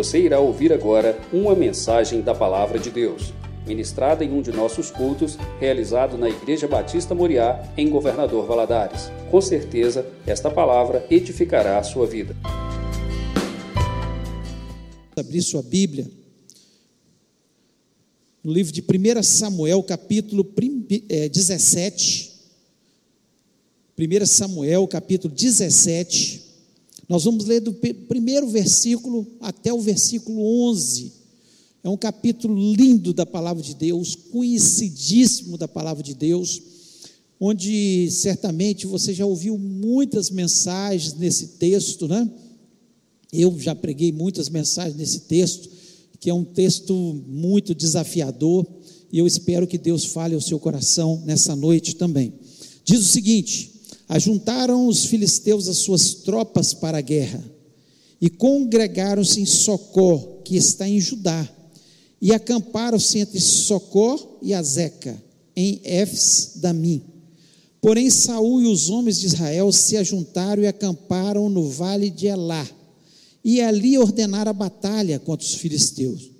[0.00, 3.34] Você irá ouvir agora uma mensagem da Palavra de Deus,
[3.66, 9.10] ministrada em um de nossos cultos, realizado na Igreja Batista Moriá, em Governador Valadares.
[9.30, 12.34] Com certeza, esta palavra edificará a sua vida.
[15.14, 16.10] Abrir sua Bíblia
[18.42, 20.42] no livro de 1 Samuel, capítulo
[21.30, 22.32] 17.
[23.98, 26.49] 1 Samuel, capítulo 17.
[27.10, 31.12] Nós vamos ler do primeiro versículo até o versículo 11.
[31.82, 36.62] É um capítulo lindo da palavra de Deus, conhecidíssimo da palavra de Deus,
[37.40, 42.30] onde certamente você já ouviu muitas mensagens nesse texto, né?
[43.32, 45.68] Eu já preguei muitas mensagens nesse texto,
[46.20, 46.94] que é um texto
[47.26, 48.64] muito desafiador,
[49.12, 52.32] e eu espero que Deus fale ao seu coração nessa noite também.
[52.84, 53.69] Diz o seguinte:
[54.10, 57.44] Ajuntaram os filisteus as suas tropas para a guerra
[58.20, 61.48] e congregaram-se em Socó, que está em Judá,
[62.20, 65.16] e acamparam-se entre Socó e Azeca,
[65.54, 67.00] em Éfes Damim.
[67.80, 72.68] Porém, Saul e os homens de Israel se ajuntaram e acamparam no vale de Elá,
[73.44, 76.32] e ali ordenaram a batalha contra os filisteus.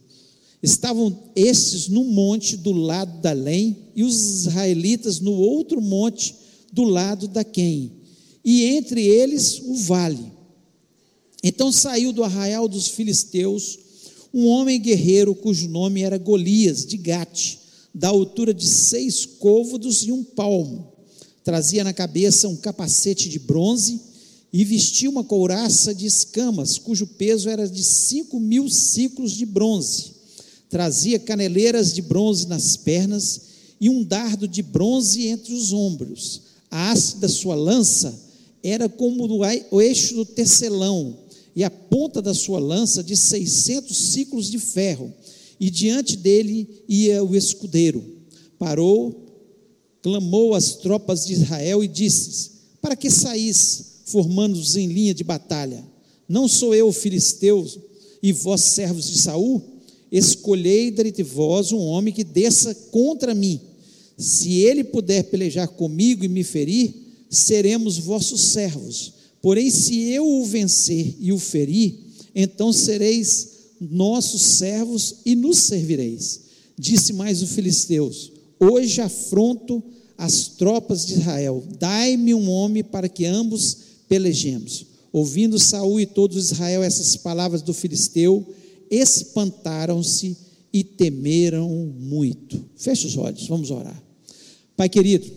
[0.60, 6.39] Estavam estes no monte do lado da Lém, e os israelitas no outro monte
[6.72, 7.92] do lado da quem,
[8.44, 10.32] e entre eles o vale.
[11.42, 13.78] Então saiu do arraial dos filisteus
[14.32, 17.56] um homem guerreiro cujo nome era Golias, de Gate,
[17.92, 20.92] da altura de seis côvados e um palmo.
[21.42, 24.00] Trazia na cabeça um capacete de bronze
[24.52, 30.12] e vestia uma couraça de escamas, cujo peso era de cinco mil ciclos de bronze.
[30.68, 33.40] Trazia caneleiras de bronze nas pernas
[33.80, 38.18] e um dardo de bronze entre os ombros a haste da sua lança
[38.62, 39.26] era como
[39.70, 41.16] o eixo do tecelão,
[41.56, 45.12] e a ponta da sua lança de seiscentos ciclos de ferro,
[45.58, 48.04] e diante dele ia o escudeiro.
[48.58, 49.26] Parou,
[50.02, 52.50] clamou às tropas de Israel e disse:
[52.80, 55.84] Para que saís, formando-vos em linha de batalha?
[56.28, 57.66] Não sou eu filisteu
[58.22, 59.60] e vós servos de Saul?
[60.12, 63.60] Escolhei dentre vós um homem que desça contra mim
[64.20, 66.94] se ele puder pelejar comigo e me ferir,
[67.28, 69.14] seremos vossos servos.
[69.40, 71.94] Porém, se eu o vencer e o ferir,
[72.34, 73.48] então sereis
[73.80, 76.42] nossos servos e nos servireis.
[76.78, 79.82] Disse mais o filisteus: Hoje afronto
[80.18, 81.64] as tropas de Israel.
[81.78, 83.76] Dai-me um homem para que ambos
[84.06, 84.84] pelejemos.
[85.12, 88.46] Ouvindo Saul e todo Israel essas palavras do filisteu,
[88.90, 90.36] espantaram-se
[90.72, 92.62] e temeram muito.
[92.76, 94.09] Feche os olhos, vamos orar.
[94.80, 95.30] Pai querido,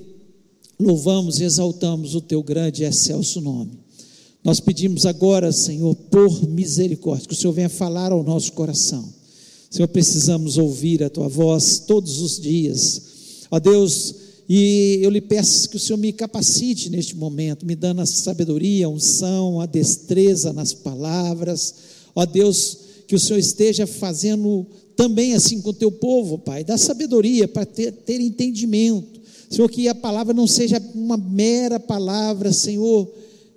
[0.79, 3.71] louvamos e exaltamos o teu grande e excelso nome.
[4.41, 9.05] Nós pedimos agora, Senhor, por misericórdia, que o Senhor venha falar ao nosso coração.
[9.69, 13.01] Senhor, precisamos ouvir a tua voz todos os dias.
[13.51, 14.15] Ó Deus,
[14.47, 18.85] e eu lhe peço que o Senhor me capacite neste momento, me dando a sabedoria,
[18.85, 21.75] a unção, a destreza nas palavras.
[22.15, 22.77] Ó Deus,
[23.09, 24.65] que o Senhor esteja fazendo
[24.95, 29.12] também assim com o teu povo, Pai, dá sabedoria para ter, ter entendimento
[29.53, 33.07] Senhor, que a palavra não seja uma mera palavra, Senhor,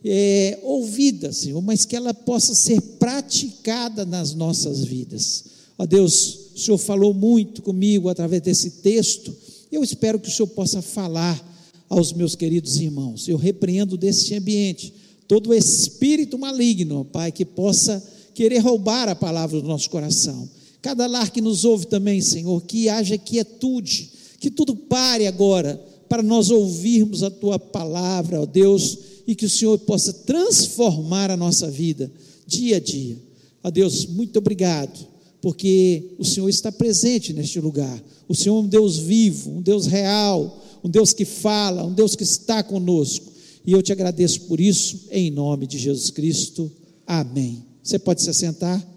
[0.05, 5.45] é, ouvida, Senhor, mas que ela possa ser praticada nas nossas vidas.
[5.79, 9.35] Ó Deus, o Senhor falou muito comigo através desse texto,
[9.73, 11.43] eu espero que o Senhor possa falar
[11.89, 13.27] aos meus queridos irmãos.
[13.27, 14.93] Eu repreendo desse ambiente
[15.27, 20.47] todo espírito maligno, Pai, que possa querer roubar a palavra do nosso coração.
[20.83, 26.23] Cada lar que nos ouve também, Senhor, que haja quietude, que tudo pare agora para
[26.23, 31.71] nós ouvirmos a tua palavra, ó Deus, e que o Senhor possa transformar a nossa
[31.71, 32.11] vida
[32.47, 33.19] dia a dia.
[33.63, 35.07] Ó Deus, muito obrigado,
[35.43, 38.03] porque o Senhor está presente neste lugar.
[38.29, 42.15] O Senhor é um Deus vivo, um Deus real, um Deus que fala, um Deus
[42.15, 43.33] que está conosco.
[43.67, 46.71] E eu te agradeço por isso, em nome de Jesus Cristo.
[47.05, 47.65] Amém.
[47.83, 48.96] Você pode se assentar?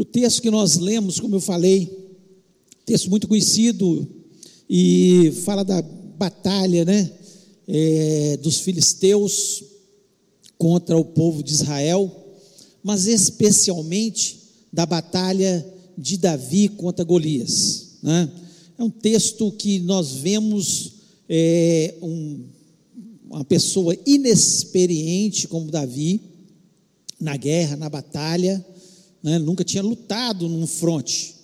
[0.00, 1.86] O texto que nós lemos, como eu falei,
[2.86, 4.08] texto muito conhecido
[4.66, 7.12] e fala da batalha, né,
[7.68, 9.62] é, dos filisteus
[10.56, 12.10] contra o povo de Israel,
[12.82, 14.38] mas especialmente
[14.72, 18.32] da batalha de Davi contra Golias, né?
[18.78, 20.92] É um texto que nós vemos
[21.28, 22.44] é, um,
[23.28, 26.22] uma pessoa inexperiente como Davi
[27.20, 28.64] na guerra, na batalha,
[29.22, 29.38] né?
[29.38, 31.36] nunca tinha lutado num fronte.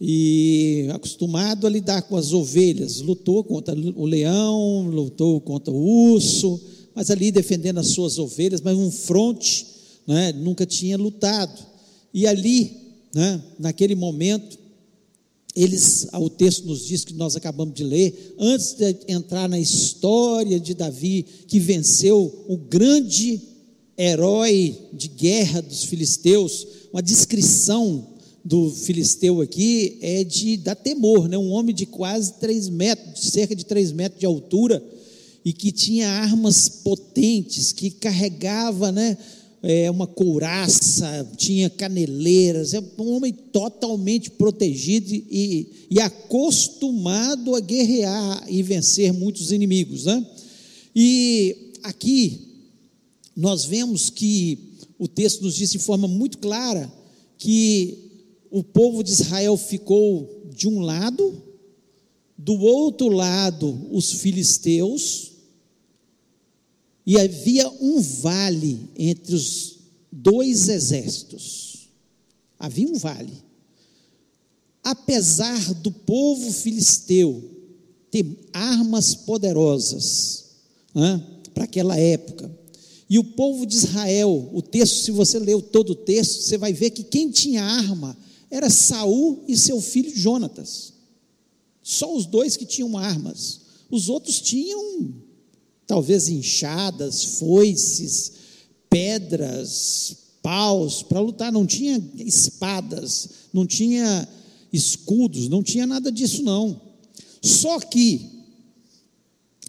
[0.00, 6.60] e acostumado a lidar com as ovelhas, lutou contra o leão, lutou contra o urso,
[6.94, 9.66] mas ali defendendo as suas ovelhas, mas um fronte,
[10.06, 11.64] né, nunca tinha lutado.
[12.12, 12.72] E ali,
[13.14, 14.58] né, naquele momento,
[15.56, 20.58] eles, o texto nos diz que nós acabamos de ler, antes de entrar na história
[20.58, 23.40] de Davi, que venceu o grande
[23.96, 28.14] herói de guerra dos filisteus, uma descrição
[28.44, 31.38] do filisteu aqui é de dar temor, né?
[31.38, 34.84] um homem de quase três metros, cerca de três metros de altura,
[35.44, 39.16] e que tinha armas potentes, que carregava né,
[39.62, 48.44] é, uma couraça, tinha caneleiras, é um homem totalmente protegido e, e acostumado a guerrear
[48.48, 50.04] e vencer muitos inimigos.
[50.04, 50.26] Né?
[50.94, 52.53] E aqui
[53.36, 56.92] nós vemos que o texto nos diz de forma muito clara
[57.36, 57.98] que
[58.50, 61.42] o povo de Israel ficou de um lado,
[62.38, 65.32] do outro lado os filisteus,
[67.06, 69.78] e havia um vale entre os
[70.10, 71.88] dois exércitos.
[72.58, 73.32] Havia um vale.
[74.82, 77.50] Apesar do povo filisteu
[78.10, 80.44] ter armas poderosas
[80.94, 81.22] né,
[81.52, 82.50] para aquela época,
[83.14, 86.72] e o povo de Israel, o texto, se você leu todo o texto, você vai
[86.72, 88.18] ver que quem tinha arma
[88.50, 90.92] era Saul e seu filho Jonatas.
[91.80, 93.60] Só os dois que tinham armas.
[93.88, 95.14] Os outros tinham
[95.86, 98.32] talvez enxadas, foices,
[98.90, 104.28] pedras, paus para lutar, não tinha espadas, não tinha
[104.72, 106.80] escudos, não tinha nada disso não.
[107.40, 108.28] Só que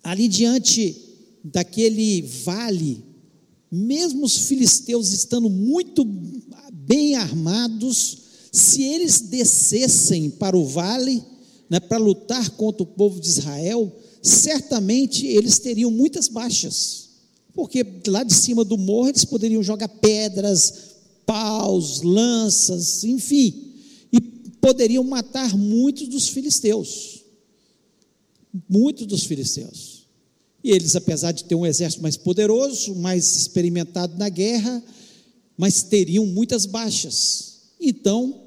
[0.01, 0.99] ali diante
[1.43, 3.04] daquele vale,
[3.75, 6.05] mesmo os filisteus estando muito
[6.71, 8.17] bem armados,
[8.51, 11.21] se eles descessem para o vale,
[11.69, 17.09] né, para lutar contra o povo de Israel, certamente eles teriam muitas baixas,
[17.53, 20.73] porque lá de cima do morro eles poderiam jogar pedras,
[21.25, 23.73] paus, lanças, enfim,
[24.11, 24.21] e
[24.61, 27.23] poderiam matar muitos dos filisteus.
[28.69, 30.04] Muitos dos filisteus.
[30.65, 34.83] E eles, apesar de ter um exército mais poderoso, mais experimentado na guerra,
[35.55, 37.59] mas teriam muitas baixas.
[37.79, 38.41] Então,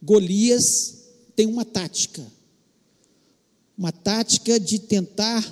[0.00, 0.98] Golias
[1.34, 2.24] tem uma tática,
[3.76, 5.42] uma tática de tentar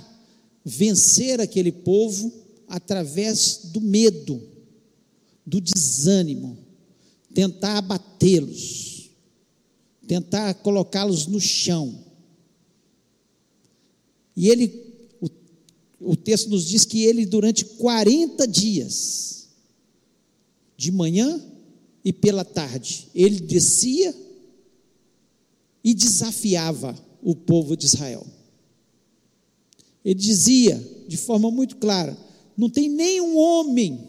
[0.65, 2.33] vencer aquele povo
[2.69, 4.41] através do medo,
[5.45, 6.57] do desânimo,
[7.35, 9.11] tentar abatê-los,
[10.07, 12.07] tentar colocá-los no chão.
[14.37, 14.86] E ele,
[16.07, 19.49] o, texto nos diz que ele, durante 40 dias,
[20.77, 21.41] de manhã
[22.05, 24.15] e pela tarde, ele descia
[25.83, 28.27] e desafiava o povo de Israel.
[30.05, 32.17] Ele dizia de forma muito clara:
[32.57, 34.01] não tem nenhum homem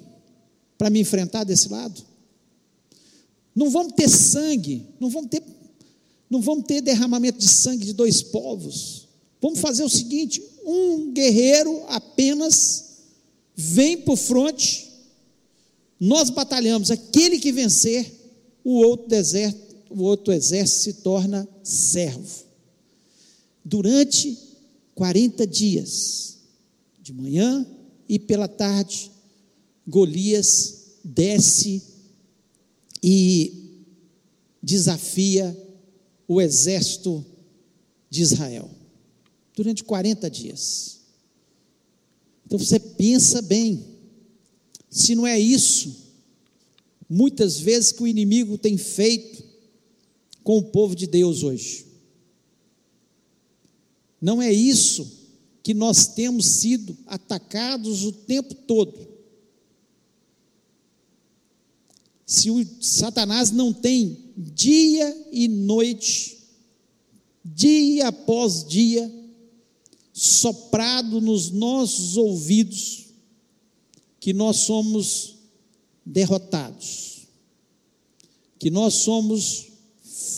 [0.78, 2.06] para me enfrentar desse lado.
[3.56, 5.42] Não vamos ter sangue, não vamos ter,
[6.30, 9.08] não vamos ter derramamento de sangue de dois povos.
[9.42, 12.84] Vamos fazer o seguinte: um guerreiro apenas
[13.56, 14.88] vem para o fronte,
[16.00, 18.14] nós batalhamos, aquele que vencer,
[18.64, 22.46] o outro deserto o outro exército se torna servo.
[23.64, 24.38] Durante
[24.96, 26.38] 40 dias,
[27.02, 27.66] de manhã
[28.08, 29.12] e pela tarde,
[29.88, 31.82] Golias desce
[33.02, 33.82] e
[34.62, 35.56] desafia
[36.28, 37.26] o exército
[38.10, 38.70] de Israel.
[39.58, 41.00] Durante 40 dias.
[42.46, 43.84] Então você pensa bem,
[44.88, 46.14] se não é isso,
[47.10, 49.44] muitas vezes que o inimigo tem feito
[50.44, 51.88] com o povo de Deus hoje.
[54.22, 55.12] Não é isso
[55.64, 59.08] que nós temos sido atacados o tempo todo.
[62.28, 66.38] Se o Satanás não tem dia e noite,
[67.44, 69.17] dia após dia,
[70.20, 73.06] soprado nos nossos ouvidos,
[74.20, 75.36] que nós somos
[76.04, 77.28] derrotados,
[78.58, 79.68] que nós somos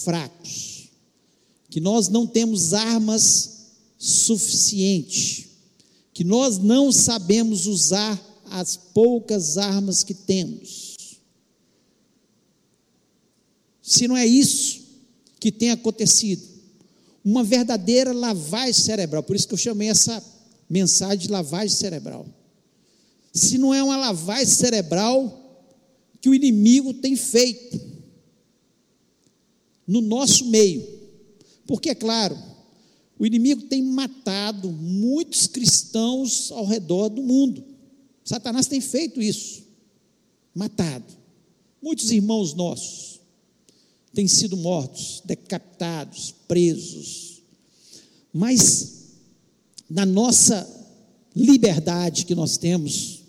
[0.04, 0.90] fracos,
[1.70, 5.46] que nós não temos armas suficientes,
[6.14, 8.22] que nós não sabemos usar
[8.52, 10.98] as poucas armas que temos.
[13.82, 14.82] Se não é isso
[15.40, 16.59] que tem acontecido,
[17.24, 20.24] uma verdadeira lavagem cerebral, por isso que eu chamei essa
[20.70, 22.26] mensagem de lavagem cerebral.
[23.34, 25.36] Se não é uma lavagem cerebral
[26.22, 27.80] que o inimigo tem feito,
[29.90, 30.88] no nosso meio.
[31.66, 32.38] Porque, é claro,
[33.18, 37.64] o inimigo tem matado muitos cristãos ao redor do mundo.
[38.24, 39.64] Satanás tem feito isso,
[40.54, 41.06] matado.
[41.82, 43.09] Muitos irmãos nossos
[44.14, 47.42] têm sido mortos, decapitados, presos.
[48.34, 49.06] Mas,
[49.90, 50.68] na nossa
[51.36, 53.24] liberdade que nós temos,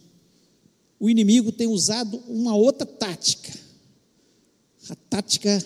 [0.99, 3.53] o inimigo tem usado uma outra tática,
[4.89, 5.65] a tática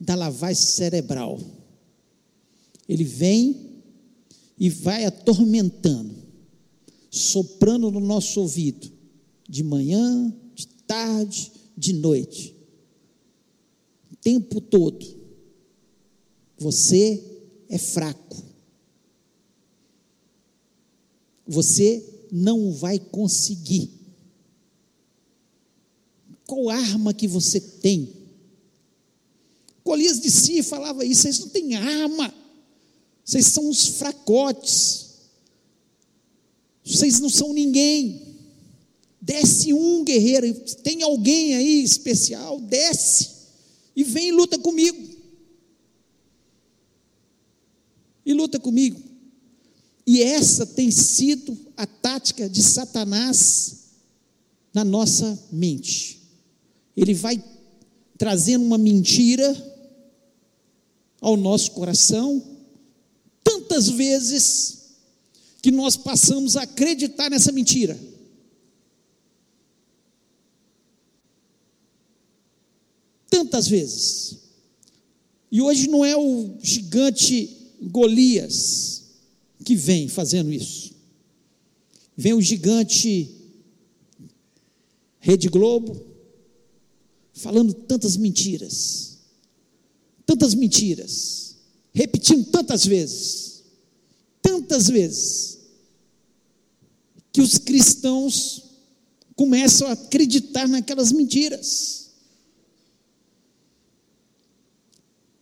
[0.00, 1.40] da lavagem cerebral.
[2.88, 3.82] Ele vem
[4.58, 6.14] e vai atormentando,
[7.10, 8.92] soprando no nosso ouvido,
[9.48, 12.53] de manhã, de tarde, de noite,
[14.24, 15.06] tempo todo.
[16.58, 17.22] Você
[17.68, 18.42] é fraco.
[21.46, 22.02] Você
[22.32, 23.90] não vai conseguir.
[26.46, 28.12] Qual arma que você tem?
[29.84, 32.34] Golias de si falava isso, vocês não têm arma.
[33.22, 35.04] Vocês são uns fracotes.
[36.82, 38.34] Vocês não são ninguém.
[39.20, 40.52] Desce um guerreiro,
[40.82, 43.33] tem alguém aí especial, desce
[43.96, 45.14] e vem e luta comigo.
[48.26, 49.00] E luta comigo.
[50.06, 53.84] E essa tem sido a tática de Satanás
[54.72, 56.20] na nossa mente.
[56.96, 57.42] Ele vai
[58.18, 59.72] trazendo uma mentira
[61.20, 62.42] ao nosso coração,
[63.42, 64.84] tantas vezes
[65.62, 67.98] que nós passamos a acreditar nessa mentira.
[73.34, 74.38] Tantas vezes.
[75.50, 77.50] E hoje não é o gigante
[77.82, 79.02] Golias
[79.64, 80.94] que vem fazendo isso.
[82.16, 83.30] Vem o gigante
[85.18, 86.00] Rede Globo
[87.32, 89.18] falando tantas mentiras.
[90.26, 91.56] Tantas mentiras.
[91.92, 93.54] Repetindo tantas vezes
[94.44, 95.58] tantas vezes
[97.32, 98.62] que os cristãos
[99.34, 102.03] começam a acreditar naquelas mentiras.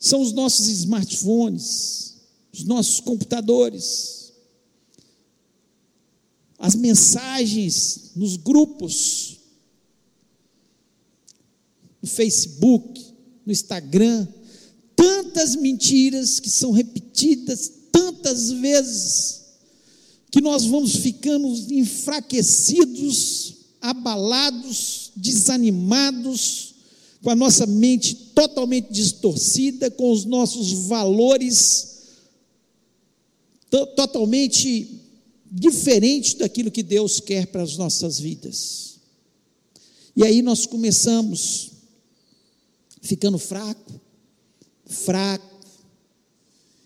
[0.03, 2.17] São os nossos smartphones,
[2.53, 4.33] os nossos computadores,
[6.59, 9.39] as mensagens nos grupos,
[12.03, 13.01] no Facebook,
[13.47, 14.27] no Instagram,
[14.97, 19.43] tantas mentiras que são repetidas tantas vezes
[20.33, 26.72] que nós vamos ficando enfraquecidos, abalados, desanimados,
[27.23, 31.93] com a nossa mente totalmente distorcida, com os nossos valores
[33.97, 35.01] totalmente
[35.51, 38.97] diferentes daquilo que Deus quer para as nossas vidas.
[40.17, 41.71] E aí nós começamos
[43.01, 44.01] ficando fraco,
[44.85, 45.67] fraco,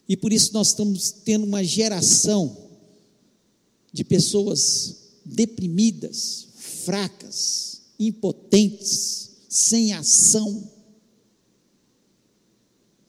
[0.08, 2.56] e por isso nós estamos tendo uma geração
[3.92, 9.25] de pessoas deprimidas, fracas, impotentes,
[9.56, 10.70] sem ação,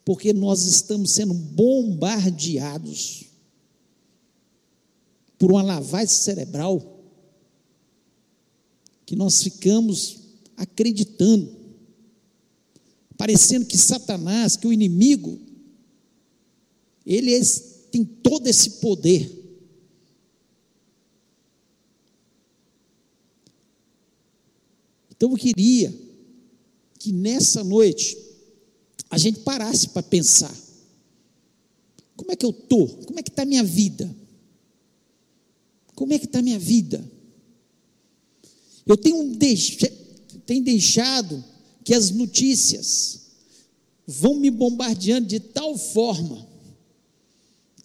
[0.06, 3.26] porque nós estamos sendo bombardeados
[5.38, 7.04] por uma lavagem cerebral
[9.06, 10.20] que nós ficamos
[10.56, 11.54] acreditando,
[13.18, 15.38] parecendo que Satanás, que o inimigo,
[17.06, 17.42] ele é
[17.92, 19.30] tem todo esse poder.
[25.12, 26.07] Então eu queria
[27.08, 28.18] que nessa noite
[29.10, 30.54] a gente parasse para pensar:
[32.18, 32.86] como é que eu estou?
[33.06, 34.14] Como é que está a minha vida?
[35.96, 37.04] Como é que está a minha vida?
[38.86, 39.78] Eu tenho, deix...
[40.46, 41.42] tenho deixado
[41.86, 43.22] que as notícias
[44.06, 46.46] vão me bombardeando de tal forma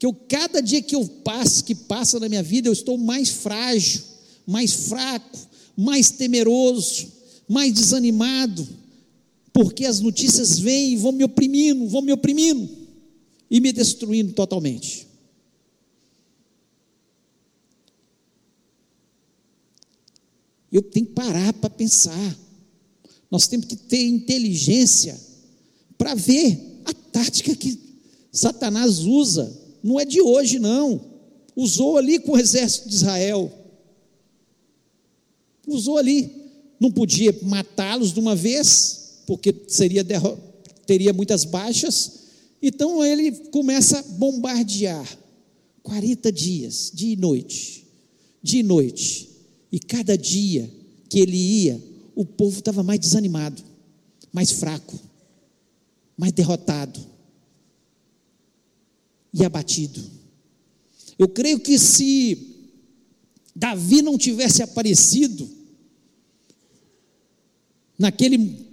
[0.01, 3.29] que eu, cada dia que eu passo, que passa na minha vida, eu estou mais
[3.29, 4.03] frágil,
[4.45, 5.39] mais fraco,
[5.77, 7.07] mais temeroso,
[7.49, 8.82] mais desanimado,
[9.53, 12.69] porque as notícias vêm e vão me oprimindo, vão me oprimindo
[13.51, 15.07] e me destruindo totalmente.
[20.71, 22.39] Eu tenho que parar para pensar.
[23.31, 25.21] Nós temos que ter inteligência
[25.99, 27.79] para ver a tática que
[28.33, 31.01] Satanás usa não é de hoje, não.
[31.57, 33.53] Usou ali com o exército de Israel.
[35.67, 36.31] Usou ali.
[36.79, 39.02] Não podia matá-los de uma vez,
[39.33, 40.05] porque seria
[40.85, 42.25] teria muitas baixas.
[42.61, 45.21] Então ele começa a bombardear.
[45.83, 47.89] 40 dias, dia e noite,
[48.43, 49.31] dia e noite.
[49.73, 50.71] E cada dia
[51.09, 51.83] que ele ia,
[52.15, 53.63] o povo estava mais desanimado,
[54.31, 55.01] mais fraco,
[56.15, 57.01] mais derrotado
[59.33, 59.99] e abatido.
[61.19, 62.55] Eu creio que se
[63.57, 65.49] Davi não tivesse aparecido
[67.99, 68.72] naquele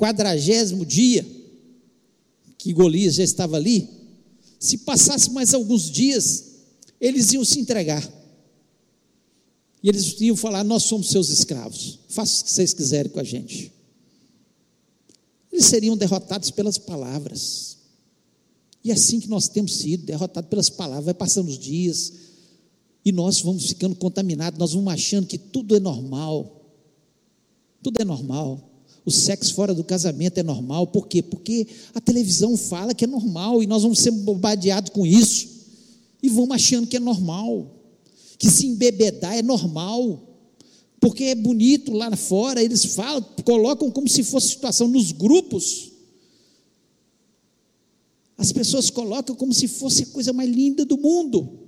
[0.00, 1.26] quadragésimo dia
[2.56, 3.88] que Golias já estava ali,
[4.58, 6.44] se passasse mais alguns dias,
[6.98, 8.02] eles iam se entregar.
[9.82, 13.24] E eles iam falar: Nós somos seus escravos, façam o que vocês quiserem com a
[13.24, 13.72] gente.
[15.52, 17.78] Eles seriam derrotados pelas palavras.
[18.82, 22.12] E é assim que nós temos sido, derrotados pelas palavras, vai passando os dias,
[23.04, 26.56] e nós vamos ficando contaminados, nós vamos achando que tudo é normal.
[27.82, 28.69] Tudo é normal.
[29.10, 31.20] O sexo fora do casamento é normal, por quê?
[31.20, 35.48] Porque a televisão fala que é normal e nós vamos ser bombardeados com isso.
[36.22, 37.74] E vamos achando que é normal,
[38.38, 40.22] que se embebedar é normal,
[41.00, 45.90] porque é bonito lá fora, eles falam, colocam como se fosse situação nos grupos.
[48.38, 51.58] As pessoas colocam como se fosse a coisa mais linda do mundo.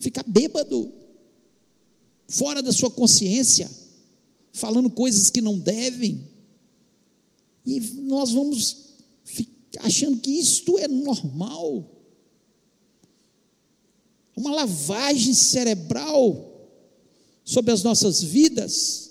[0.00, 0.90] Ficar bêbado,
[2.26, 3.70] fora da sua consciência,
[4.52, 6.31] falando coisas que não devem.
[7.64, 8.92] E nós vamos
[9.80, 11.88] achando que isto é normal.
[14.36, 16.68] Uma lavagem cerebral
[17.44, 19.10] sobre as nossas vidas,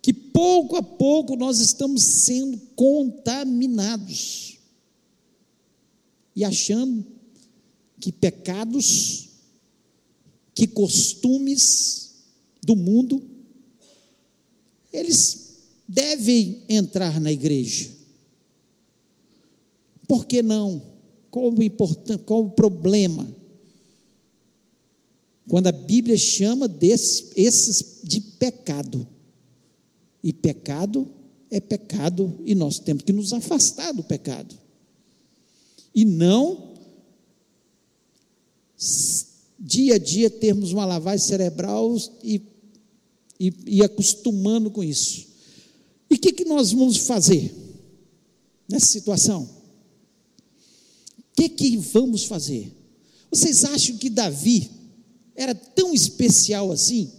[0.00, 4.58] que pouco a pouco nós estamos sendo contaminados
[6.34, 7.04] e achando
[8.00, 9.28] que pecados,
[10.54, 12.14] que costumes
[12.62, 13.22] do mundo,
[14.92, 15.47] eles
[15.88, 17.88] devem entrar na igreja.
[20.06, 20.82] Por que não?
[21.30, 23.26] Qual o, importante, qual o problema?
[25.48, 29.06] Quando a Bíblia chama desses, esses de pecado.
[30.22, 31.08] E pecado
[31.50, 34.54] é pecado e nós temos que nos afastar do pecado.
[35.94, 36.74] E não
[39.58, 42.42] dia a dia termos uma lavagem cerebral e,
[43.40, 45.27] e, e acostumando com isso.
[46.10, 47.54] E o que, que nós vamos fazer
[48.68, 49.48] nessa situação?
[51.18, 52.74] O que, que vamos fazer?
[53.30, 54.70] Vocês acham que Davi
[55.36, 57.12] era tão especial assim?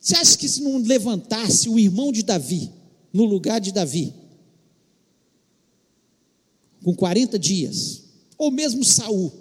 [0.00, 2.72] Você acha que se não levantasse o irmão de Davi,
[3.12, 4.14] no lugar de Davi,
[6.82, 8.04] com 40 dias,
[8.36, 9.32] ou mesmo Saul,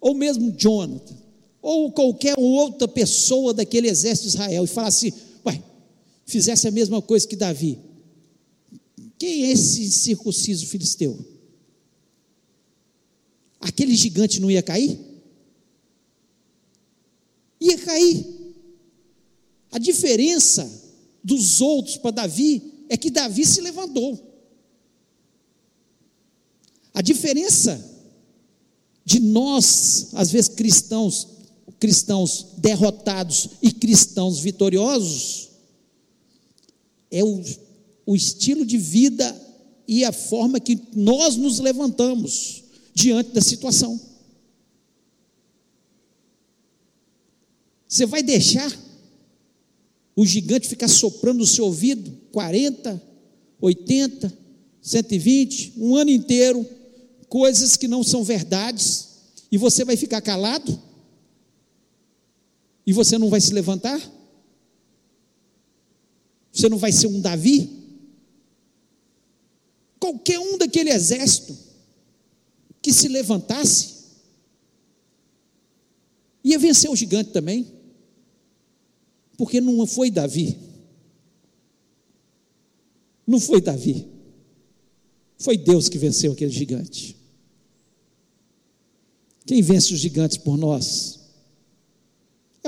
[0.00, 1.16] ou mesmo Jonathan,
[1.60, 5.12] ou qualquer outra pessoa daquele exército de Israel, e falasse,
[5.44, 5.62] uai,
[6.26, 7.78] fizesse a mesma coisa que Davi,
[9.18, 11.18] quem é esse circunciso filisteu?
[13.60, 14.98] aquele gigante não ia cair?
[17.60, 18.26] Ia cair.
[19.70, 20.70] A diferença
[21.22, 24.24] dos outros para Davi é que Davi se levantou.
[26.94, 27.84] A diferença
[29.04, 31.37] de nós, às vezes cristãos,
[31.78, 35.48] cristãos derrotados e cristãos vitoriosos,
[37.10, 37.42] é o,
[38.04, 39.48] o estilo de vida
[39.86, 42.64] e a forma que nós nos levantamos
[42.94, 43.98] diante da situação.
[47.88, 48.70] Você vai deixar
[50.14, 53.00] o gigante ficar soprando no seu ouvido 40,
[53.60, 54.36] 80,
[54.82, 56.66] 120, um ano inteiro,
[57.28, 59.08] coisas que não são verdades,
[59.50, 60.87] e você vai ficar calado?
[62.88, 64.00] E você não vai se levantar?
[66.50, 67.68] Você não vai ser um Davi?
[70.00, 71.54] Qualquer um daquele exército
[72.80, 74.06] que se levantasse,
[76.42, 77.70] ia vencer o gigante também,
[79.36, 80.56] porque não foi Davi,
[83.26, 84.08] não foi Davi,
[85.36, 87.14] foi Deus que venceu aquele gigante.
[89.44, 91.17] Quem vence os gigantes por nós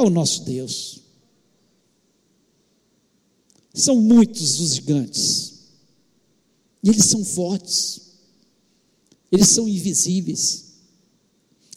[0.00, 1.00] é o nosso Deus.
[3.72, 5.60] São muitos os gigantes,
[6.82, 8.10] e eles são fortes.
[9.30, 10.72] Eles são invisíveis.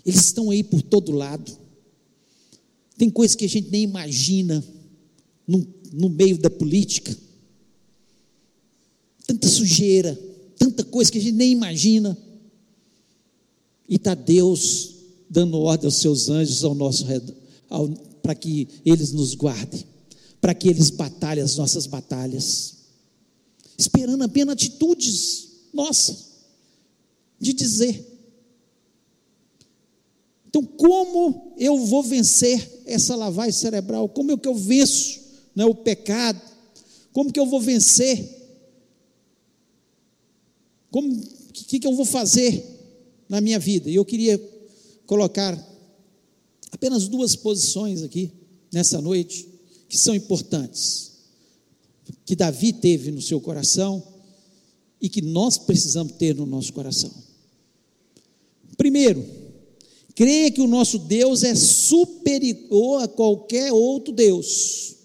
[0.05, 1.55] Eles estão aí por todo lado.
[2.97, 4.63] Tem coisas que a gente nem imagina
[5.47, 7.15] no, no meio da política.
[9.27, 10.19] Tanta sujeira,
[10.57, 12.17] tanta coisa que a gente nem imagina.
[13.87, 14.95] E está Deus
[15.29, 17.35] dando ordem aos seus anjos ao nosso redor,
[18.23, 19.85] para que eles nos guardem,
[20.41, 22.77] para que eles batalhem as nossas batalhas,
[23.77, 26.31] esperando apenas atitudes nossas
[27.39, 28.09] de dizer.
[30.47, 34.09] Então, como eu vou vencer essa lavagem cerebral?
[34.09, 35.19] Como é que eu venço
[35.55, 36.41] né, o pecado?
[37.11, 38.43] Como que eu vou vencer
[40.93, 41.19] Como
[41.51, 42.63] que, que eu vou fazer
[43.27, 43.89] na minha vida?
[43.89, 44.39] E eu queria
[45.07, 45.57] colocar
[46.83, 48.29] apenas duas posições aqui
[48.69, 49.47] nessa noite
[49.87, 51.13] que são importantes,
[52.25, 54.05] que Davi teve no seu coração
[54.99, 57.09] e que nós precisamos ter no nosso coração.
[58.75, 59.25] Primeiro,
[60.13, 64.95] creia que o nosso Deus é superior a qualquer outro Deus.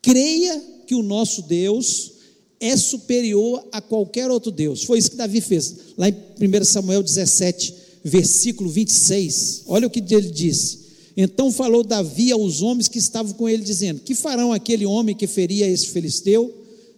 [0.00, 2.12] Creia que o nosso Deus
[2.60, 4.84] é superior a qualquer outro Deus.
[4.84, 9.64] Foi isso que Davi fez, lá em 1 Samuel 17, versículo 26.
[9.66, 10.86] Olha o que ele disse.
[11.16, 15.26] Então falou Davi aos homens que estavam com ele, dizendo: Que farão aquele homem que
[15.26, 16.54] feria esse filisteu,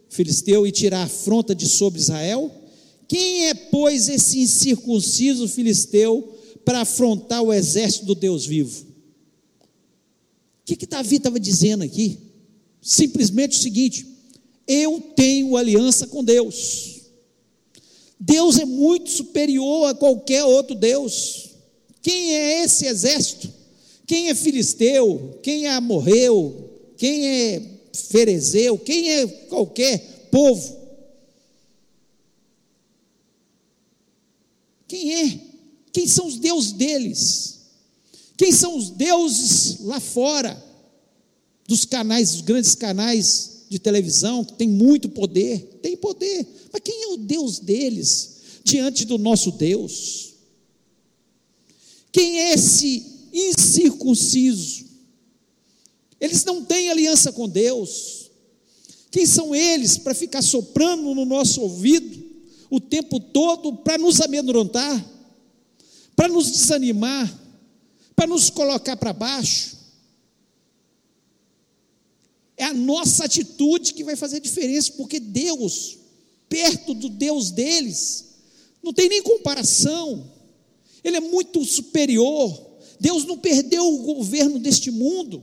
[0.08, 2.50] filisteu e tirar a afronta de sobre Israel?
[3.06, 8.82] Quem é, pois, esse incircunciso filisteu para afrontar o exército do Deus vivo?
[8.82, 12.18] O que, que Davi estava dizendo aqui?
[12.82, 14.06] Simplesmente o seguinte:
[14.66, 16.97] eu tenho aliança com Deus.
[18.18, 21.50] Deus é muito superior a qualquer outro Deus.
[22.02, 23.52] Quem é esse exército?
[24.06, 25.38] Quem é filisteu?
[25.42, 26.70] Quem é amorreu?
[26.96, 28.78] Quem é ferezeu?
[28.78, 30.76] Quem é qualquer povo?
[34.88, 35.40] Quem é?
[35.92, 37.58] Quem são os deuses deles?
[38.36, 40.64] Quem são os deuses lá fora
[41.66, 45.78] dos canais, dos grandes canais de televisão que tem muito poder?
[45.82, 50.34] Tem poder, mas quem é o Deus deles diante do nosso Deus?
[52.10, 54.86] Quem é esse incircunciso.
[56.20, 58.30] Eles não têm aliança com Deus.
[59.10, 62.26] Quem são eles para ficar soprando no nosso ouvido
[62.70, 65.04] o tempo todo para nos amedrontar,
[66.14, 67.32] para nos desanimar,
[68.14, 69.77] para nos colocar para baixo?
[72.58, 75.96] É a nossa atitude que vai fazer diferença, porque Deus,
[76.48, 78.24] perto do Deus deles,
[78.82, 80.28] não tem nem comparação,
[81.04, 82.68] Ele é muito superior,
[82.98, 85.42] Deus não perdeu o governo deste mundo.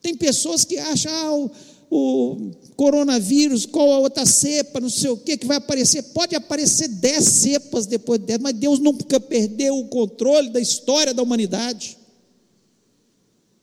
[0.00, 1.50] Tem pessoas que acham, ah, o,
[1.94, 6.02] o coronavírus, qual a outra cepa, não sei o que, que vai aparecer.
[6.14, 11.22] Pode aparecer dez cepas depois dessa, mas Deus nunca perdeu o controle da história da
[11.22, 11.98] humanidade.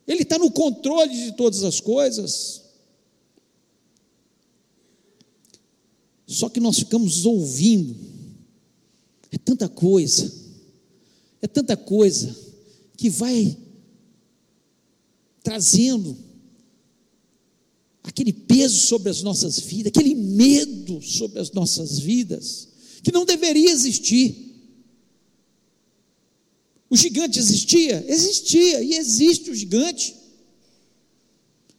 [0.10, 2.63] Ele está no controle de todas as coisas.
[6.26, 7.95] Só que nós ficamos ouvindo.
[9.32, 10.34] É tanta coisa.
[11.39, 12.36] É tanta coisa
[12.98, 13.56] que vai
[15.43, 16.17] trazendo
[18.02, 22.67] aquele peso sobre as nossas vidas, aquele medo sobre as nossas vidas,
[23.04, 24.48] que não deveria existir.
[26.89, 28.04] O gigante existia?
[28.08, 30.15] Existia, e existe o gigante.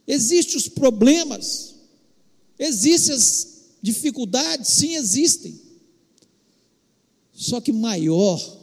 [0.07, 1.75] Existem os problemas,
[2.59, 3.47] existem as
[3.83, 5.61] dificuldades, sim, existem.
[7.33, 8.59] Só que maior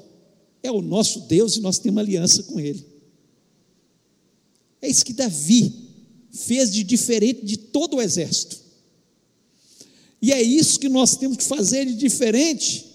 [0.62, 2.86] é o nosso Deus e nós temos aliança com Ele.
[4.82, 5.74] É isso que Davi
[6.32, 8.58] fez de diferente de todo o exército.
[10.22, 12.86] E é isso que nós temos que fazer de diferente,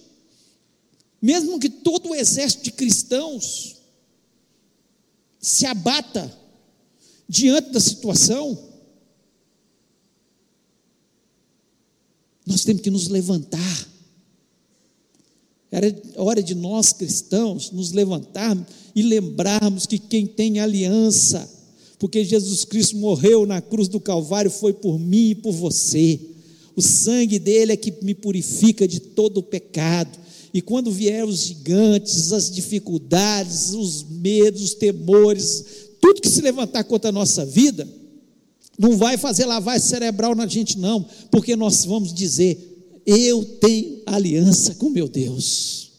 [1.23, 3.77] mesmo que todo o exército de cristãos
[5.41, 6.31] se abata
[7.29, 8.71] diante da situação,
[12.45, 13.93] nós temos que nos levantar
[15.73, 21.51] era hora de nós cristãos nos levantarmos e lembrarmos que quem tem aliança,
[21.99, 26.21] porque Jesus Cristo morreu na cruz do Calvário, foi por mim e por você.
[26.77, 30.19] O sangue dele é que me purifica de todo o pecado.
[30.53, 35.65] E quando vier os gigantes, as dificuldades, os medos, os temores,
[36.01, 37.89] tudo que se levantar contra a nossa vida,
[38.79, 44.75] não vai fazer lavagem cerebral na gente, não, porque nós vamos dizer: eu tenho aliança
[44.75, 45.91] com meu Deus.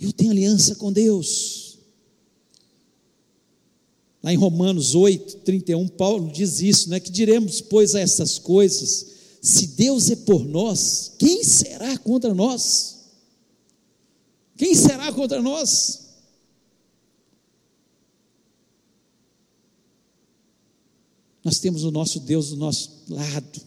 [0.00, 1.78] Eu tenho aliança com Deus.
[4.22, 6.98] Lá em Romanos 8, 31, Paulo diz isso, né?
[6.98, 9.13] Que diremos, pois, a essas coisas,
[9.44, 13.10] se Deus é por nós, quem será contra nós?
[14.56, 16.14] Quem será contra nós?
[21.44, 23.60] Nós temos o nosso Deus do nosso lado.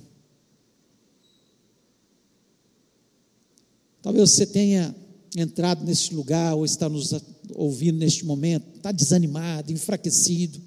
[4.02, 4.96] Talvez você tenha
[5.36, 7.14] entrado nesse lugar ou está nos
[7.54, 10.60] ouvindo neste momento, está desanimado, enfraquecido.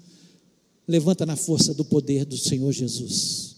[0.87, 3.50] Levanta na força do poder do Senhor Jesus.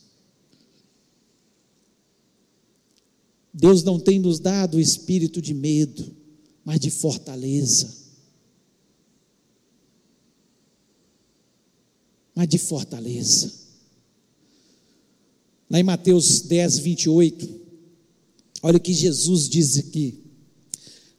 [3.53, 6.15] Deus não tem nos dado o espírito de medo,
[6.65, 7.95] mas de fortaleza.
[12.33, 13.53] Mas de fortaleza.
[15.69, 17.61] Lá em Mateus 10, 28,
[18.63, 20.23] olha o que Jesus diz aqui: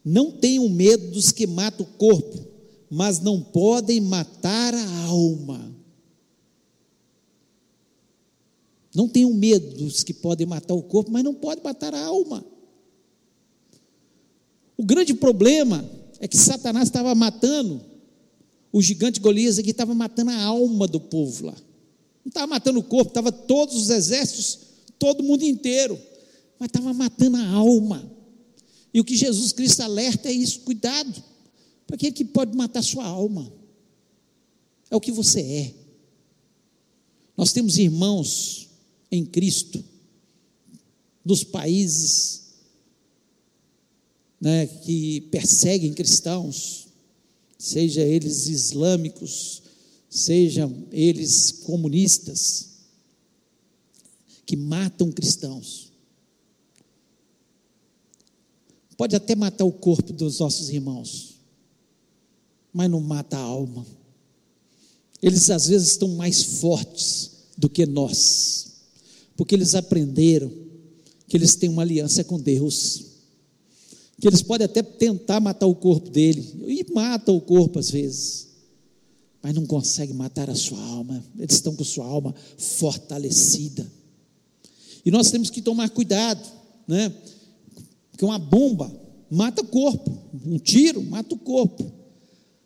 [0.04, 2.46] Não tenham medo dos que matam o corpo,
[2.90, 5.72] mas não podem matar a alma.
[8.94, 12.44] Não tenham medo dos que podem matar o corpo, mas não podem matar a alma.
[14.76, 15.84] O grande problema
[16.20, 17.80] é que Satanás estava matando
[18.72, 21.54] o gigante Golias aqui, estava matando a alma do povo lá.
[22.24, 24.60] Não estava matando o corpo, estava todos os exércitos,
[24.98, 26.00] todo mundo inteiro,
[26.58, 28.10] mas estava matando a alma.
[28.92, 31.22] E o que Jesus Cristo alerta é isso: cuidado,
[31.86, 33.52] para aquele que pode matar sua alma,
[34.90, 35.74] é o que você é.
[37.36, 38.68] Nós temos irmãos
[39.10, 39.84] em Cristo,
[41.24, 42.44] nos países
[44.40, 46.88] né, que perseguem cristãos,
[47.58, 49.62] seja eles islâmicos,
[50.10, 52.74] sejam eles comunistas,
[54.44, 55.90] que matam cristãos.
[58.96, 61.40] Pode até matar o corpo dos nossos irmãos,
[62.72, 63.84] mas não mata a alma.
[65.22, 68.73] Eles às vezes estão mais fortes do que nós,
[69.36, 70.50] porque eles aprenderam
[71.26, 73.04] que eles têm uma aliança com Deus,
[74.20, 78.48] que eles podem até tentar matar o corpo dele, e matam o corpo às vezes,
[79.42, 83.90] mas não conseguem matar a sua alma, eles estão com sua alma fortalecida.
[85.04, 86.50] E nós temos que tomar cuidado,
[86.88, 87.12] né?
[88.10, 88.90] Porque uma bomba
[89.30, 90.16] mata o corpo,
[90.46, 91.92] um tiro mata o corpo,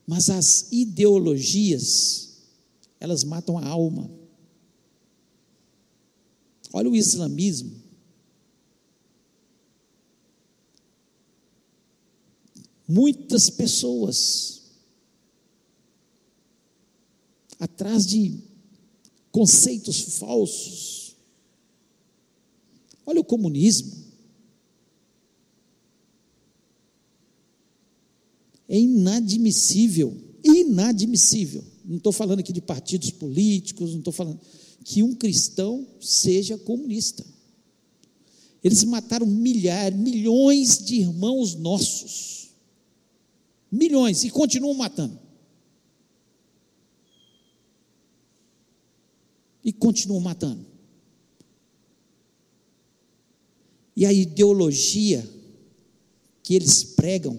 [0.07, 2.29] mas as ideologias,
[3.01, 4.11] elas matam a alma.
[6.73, 7.83] Olha o islamismo.
[12.87, 14.63] Muitas pessoas
[17.59, 18.39] atrás de
[19.31, 21.17] conceitos falsos.
[23.05, 24.07] Olha o comunismo.
[28.69, 31.65] É inadmissível, inadmissível.
[31.85, 34.39] Não estou falando aqui de partidos políticos, não estou falando
[34.89, 37.23] que um cristão seja comunista.
[38.65, 42.49] Eles mataram milhares, milhões de irmãos nossos.
[43.71, 45.29] Milhões, e continuam matando.
[49.69, 50.65] e continuam matando.
[53.95, 55.29] E a ideologia
[56.43, 57.39] que eles pregam,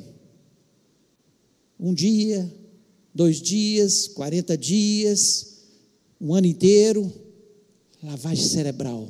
[1.80, 2.56] um dia,
[3.16, 5.64] dois dias, quarenta dias,
[6.22, 7.12] um ano inteiro,
[8.04, 9.08] lavagem cerebral.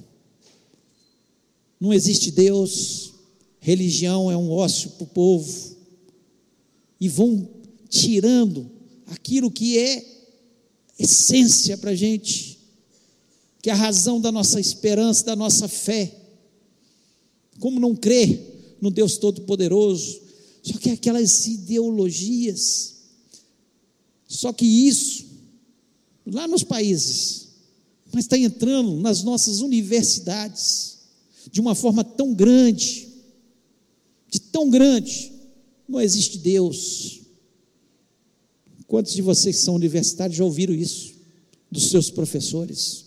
[1.80, 3.14] Não existe Deus,
[3.60, 5.78] religião é um ócio para o povo,
[7.00, 7.48] e vão
[7.88, 8.70] tirando
[9.08, 10.06] aquilo que é
[10.98, 12.60] essência para a gente
[13.62, 16.16] que é a razão da nossa esperança, da nossa fé.
[17.60, 20.22] Como não crer no Deus Todo-Poderoso?
[20.64, 22.96] Só que aquelas ideologias,
[24.28, 25.26] só que isso,
[26.26, 27.49] lá nos países,
[28.12, 30.98] mas está entrando nas nossas universidades,
[31.52, 33.08] de uma forma tão grande,
[34.30, 35.32] de tão grande,
[35.88, 37.22] não existe Deus.
[38.88, 41.14] Quantos de vocês que são universitários já ouviram isso
[41.72, 43.06] dos seus professores?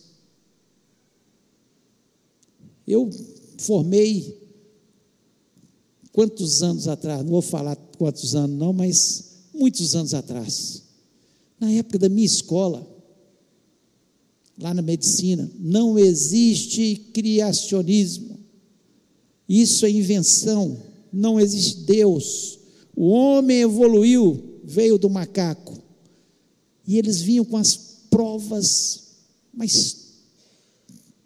[2.87, 3.11] Eu
[3.59, 4.41] formei
[6.13, 10.83] quantos anos atrás, não vou falar quantos anos não, mas muitos anos atrás.
[11.59, 12.92] Na época da minha escola,
[14.59, 18.39] lá na medicina, não existe criacionismo.
[19.49, 20.81] Isso é invenção,
[21.13, 22.59] não existe Deus.
[22.95, 25.83] O homem evoluiu, veio do macaco.
[26.87, 27.75] E eles vinham com as
[28.11, 29.03] provas
[29.53, 30.03] mais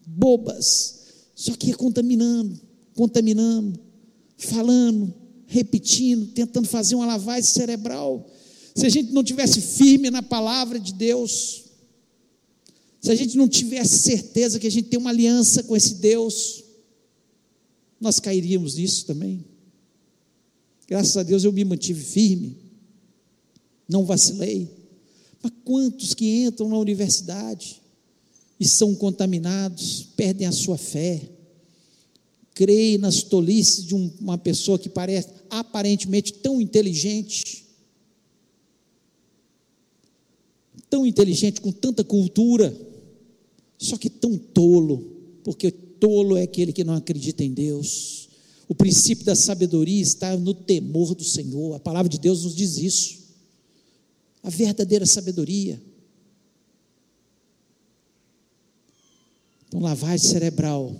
[0.06, 0.94] bobas,
[1.34, 2.58] só que ia contaminando,
[2.94, 3.78] contaminando,
[4.36, 5.12] falando,
[5.46, 8.26] repetindo, tentando fazer uma lavagem cerebral.
[8.74, 11.65] Se a gente não tivesse firme na palavra de Deus,
[13.06, 16.64] se a gente não tivesse certeza que a gente tem uma aliança com esse Deus,
[18.00, 19.44] nós cairíamos nisso também.
[20.88, 22.56] Graças a Deus eu me mantive firme,
[23.88, 24.68] não vacilei.
[25.40, 27.80] Mas quantos que entram na universidade,
[28.58, 31.30] e são contaminados, perdem a sua fé,
[32.54, 37.68] creem nas tolices de uma pessoa que parece aparentemente tão inteligente,
[40.90, 42.95] tão inteligente, com tanta cultura,
[43.78, 48.28] só que tão tolo, porque tolo é aquele que não acredita em Deus.
[48.68, 52.78] O princípio da sabedoria está no temor do Senhor, a palavra de Deus nos diz
[52.78, 53.18] isso.
[54.42, 55.80] A verdadeira sabedoria.
[59.66, 60.94] Então, lavagem cerebral.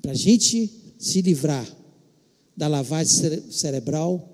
[0.00, 1.66] Para a gente se livrar
[2.56, 4.28] da lavagem cere cerebral,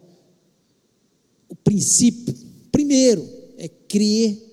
[1.49, 2.35] o princípio,
[2.71, 4.48] primeiro, é crer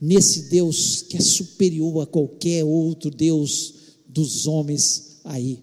[0.00, 3.74] nesse Deus que é superior a qualquer outro Deus
[4.06, 5.62] dos homens aí.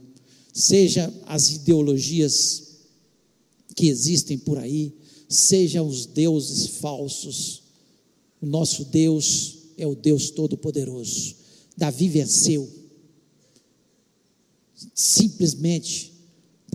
[0.54, 2.64] Seja as ideologias
[3.76, 4.94] que existem por aí,
[5.28, 7.64] sejam os deuses falsos.
[8.42, 11.36] O nosso Deus é o Deus Todo-Poderoso.
[11.76, 12.70] Davi venceu.
[14.94, 16.16] Simplesmente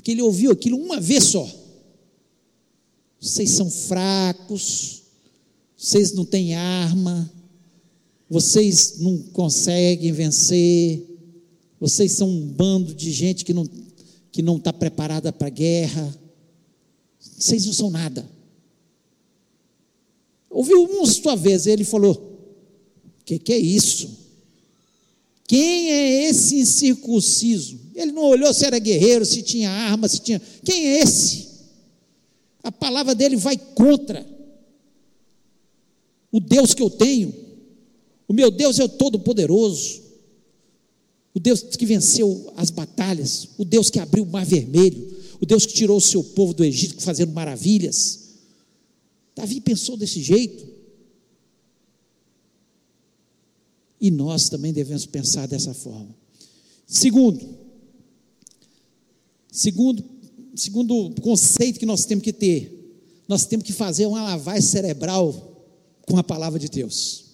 [0.01, 1.47] porque ele ouviu aquilo uma vez só.
[3.21, 5.03] Vocês são fracos,
[5.77, 7.31] vocês não têm arma,
[8.31, 11.05] vocês não conseguem vencer,
[11.81, 13.69] vocês são um bando de gente que não
[14.31, 16.17] que não está preparada para a guerra,
[17.19, 18.31] vocês não são nada.
[20.49, 22.13] Ouviu uma sua vez, ele falou:
[23.21, 24.21] O que, que é isso?
[25.49, 27.81] Quem é esse incircunciso?
[27.93, 30.41] Ele não olhou se era guerreiro, se tinha arma, se tinha.
[30.65, 31.49] Quem é esse?
[32.63, 34.25] A palavra dele vai contra
[36.31, 37.50] o Deus que eu tenho.
[38.31, 40.03] O meu Deus é o Todo-Poderoso,
[41.35, 45.67] o Deus que venceu as batalhas, o Deus que abriu o Mar Vermelho, o Deus
[45.67, 48.37] que tirou o seu povo do Egito fazendo maravilhas.
[49.35, 50.65] Davi pensou desse jeito.
[54.01, 56.15] E nós também devemos pensar dessa forma.
[56.87, 57.45] Segundo,
[59.51, 60.05] segundo,
[60.55, 62.95] segundo conceito que nós temos que ter,
[63.27, 65.67] nós temos que fazer uma lavagem cerebral
[66.03, 67.30] com a palavra de Deus.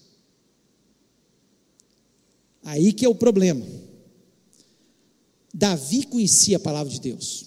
[2.66, 3.64] Aí que é o problema.
[5.54, 7.44] Davi conhecia a palavra de Deus.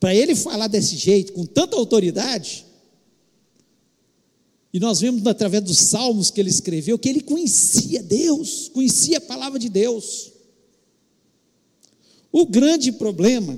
[0.00, 2.66] Para ele falar desse jeito, com tanta autoridade,
[4.72, 9.20] e nós vemos através dos salmos que ele escreveu que ele conhecia Deus, conhecia a
[9.20, 10.32] palavra de Deus.
[12.32, 13.56] O grande problema,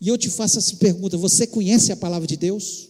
[0.00, 2.88] e eu te faço essa pergunta: você conhece a palavra de Deus?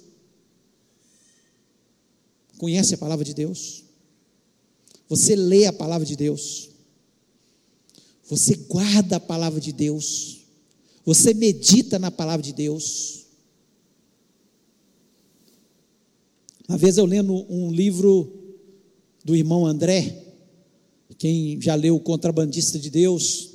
[2.58, 3.89] Conhece a palavra de Deus?
[5.10, 6.70] Você lê a palavra de Deus.
[8.28, 10.46] Você guarda a palavra de Deus.
[11.04, 13.26] Você medita na palavra de Deus.
[16.68, 18.32] Uma vez eu lendo um livro
[19.24, 20.26] do irmão André,
[21.18, 23.50] quem já leu O Contrabandista de Deus,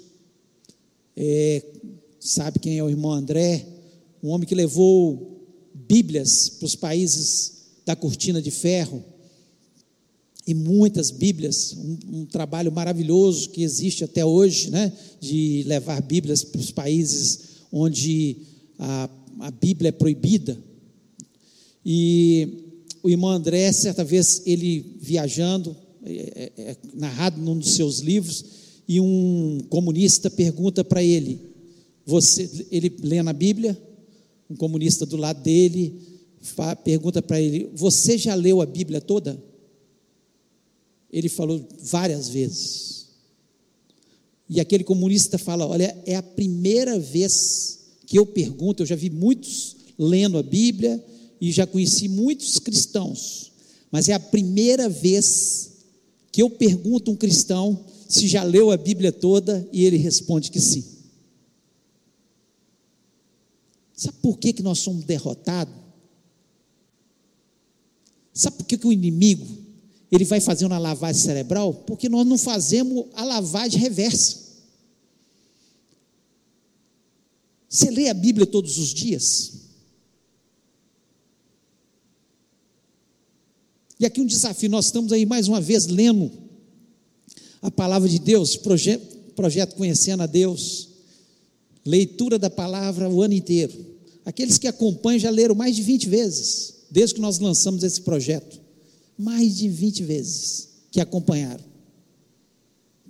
[1.15, 1.63] é,
[2.19, 3.65] sabe quem é o irmão André,
[4.21, 5.41] um homem que levou
[5.73, 7.53] Bíblias para os países
[7.85, 9.14] da cortina de ferro
[10.47, 16.43] e muitas Bíblias, um, um, trabalho maravilhoso que existe até hoje, né, de levar Bíblias
[16.43, 17.39] para os países
[17.71, 18.37] onde
[18.77, 20.57] a, a Bíblia é proibida.
[21.83, 27.99] E o irmão André, certa vez, ele viajando, é, é, é narrado num dos seus
[27.99, 28.45] livros,
[28.87, 31.39] e um comunista pergunta para ele,
[32.05, 33.75] você, ele lê na Bíblia,
[34.47, 35.93] um comunista do lado dele
[36.83, 39.41] pergunta para ele, você já leu a Bíblia toda?
[41.11, 43.07] Ele falou várias vezes.
[44.49, 49.09] E aquele comunista fala: Olha, é a primeira vez que eu pergunto, eu já vi
[49.09, 51.03] muitos lendo a Bíblia
[51.39, 53.51] e já conheci muitos cristãos,
[53.91, 55.71] mas é a primeira vez
[56.31, 60.51] que eu pergunto a um cristão se já leu a Bíblia toda e ele responde
[60.51, 60.83] que sim.
[63.93, 65.73] Sabe por que, que nós somos derrotados?
[68.33, 69.64] Sabe por que, que o inimigo
[70.11, 71.73] ele vai fazer uma lavagem cerebral?
[71.73, 74.45] Porque nós não fazemos a lavagem reversa.
[77.67, 79.53] Você lê a Bíblia todos os dias?
[83.99, 86.31] E aqui um desafio, nós estamos aí mais uma vez lendo
[87.61, 90.89] a palavra de Deus, projeto, projeto Conhecendo a Deus,
[91.85, 93.73] leitura da palavra o ano inteiro.
[94.23, 98.64] Aqueles que acompanham já leram mais de 20 vezes, desde que nós lançamos esse projeto
[99.17, 101.63] mais de 20 vezes que acompanharam,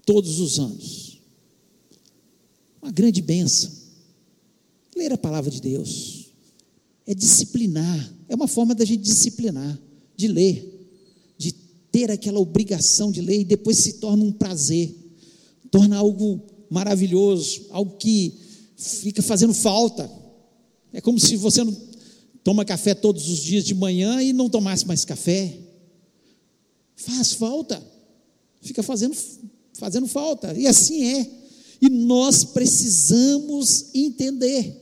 [0.06, 1.22] todos os anos.
[2.82, 3.72] Uma grande benção.
[4.96, 6.26] Ler a palavra de Deus
[7.06, 9.80] é disciplinar, é uma forma da gente disciplinar,
[10.16, 10.90] de ler,
[11.38, 11.52] de
[11.92, 14.96] ter aquela obrigação de ler e depois se torna um prazer,
[15.70, 18.34] torna algo maravilhoso, algo que
[18.76, 20.10] fica fazendo falta.
[20.92, 21.76] É como se você não
[22.44, 25.65] toma café todos os dias de manhã e não tomasse mais café.
[26.96, 27.82] Faz falta.
[28.62, 29.16] Fica fazendo,
[29.74, 30.54] fazendo falta.
[30.58, 31.32] E assim é.
[31.82, 34.82] E nós precisamos entender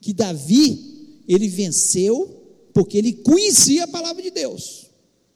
[0.00, 2.42] que Davi, ele venceu
[2.72, 4.86] porque ele conhecia a palavra de Deus.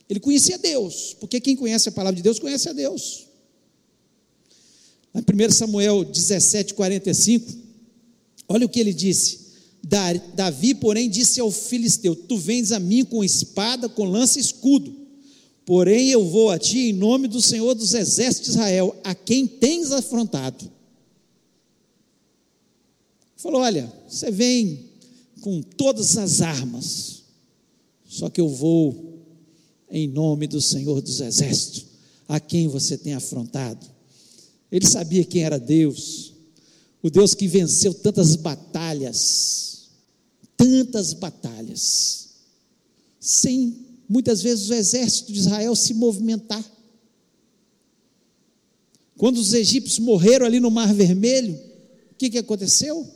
[0.09, 3.27] Ele conhecia Deus, porque quem conhece a palavra de Deus conhece a Deus.
[5.15, 7.53] Em 1 Samuel 17, 45,
[8.49, 9.49] olha o que ele disse.
[10.35, 14.95] Davi, porém, disse ao filisteu: Tu vens a mim com espada, com lança e escudo,
[15.69, 19.47] porém eu vou a ti em nome do Senhor dos exércitos de Israel, a quem
[19.47, 20.73] tens afrontado.
[23.37, 24.89] Falou: Olha, você vem
[25.43, 27.23] com todas as armas,
[28.09, 29.21] só que eu vou
[29.91, 31.85] em nome do Senhor dos exércitos,
[32.27, 33.87] a quem você tem afrontado.
[34.73, 36.33] Ele sabia quem era Deus,
[37.03, 39.91] o Deus que venceu tantas batalhas,
[40.57, 42.29] tantas batalhas,
[43.21, 46.65] sem muitas vezes o exército de Israel se movimentar.
[49.17, 51.55] Quando os egípcios morreram ali no Mar Vermelho,
[52.13, 53.07] o que, que aconteceu?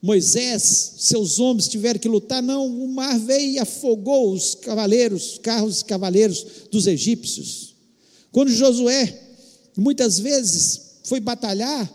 [0.00, 5.80] Moisés, seus homens tiveram que lutar, não, o mar veio e afogou os cavaleiros, carros
[5.80, 7.76] e cavaleiros dos egípcios.
[8.32, 9.16] Quando Josué
[9.76, 11.88] muitas vezes foi batalhar,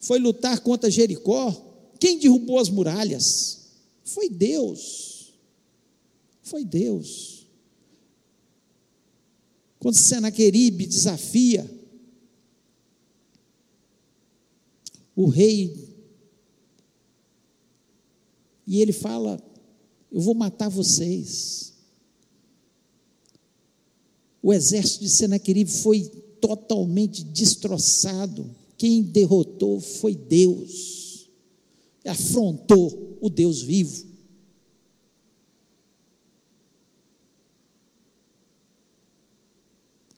[0.00, 1.54] foi lutar contra Jericó.
[2.00, 3.58] Quem derrubou as muralhas?
[4.04, 5.05] Foi Deus.
[6.46, 7.44] Foi Deus.
[9.80, 11.68] Quando Senaqueribe desafia
[15.16, 15.92] o rei,
[18.64, 19.42] e ele fala:
[20.12, 21.72] Eu vou matar vocês.
[24.40, 26.04] O exército de Senaqueribe foi
[26.40, 28.54] totalmente destroçado.
[28.78, 31.28] Quem derrotou foi Deus.
[32.04, 34.05] Afrontou o Deus vivo.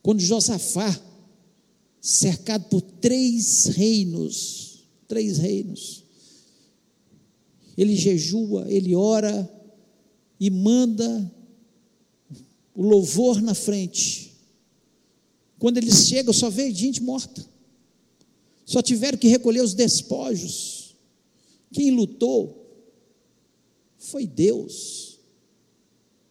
[0.08, 0.98] Quando Josafá,
[2.00, 6.02] cercado por três reinos, três reinos,
[7.76, 9.46] ele jejua, ele ora
[10.40, 11.30] e manda
[12.74, 14.32] o louvor na frente
[15.58, 17.46] quando eles chegam, só vê gente morta.
[18.64, 20.96] Só tiveram que recolher os despojos.
[21.70, 22.66] Quem lutou
[23.98, 25.18] foi Deus.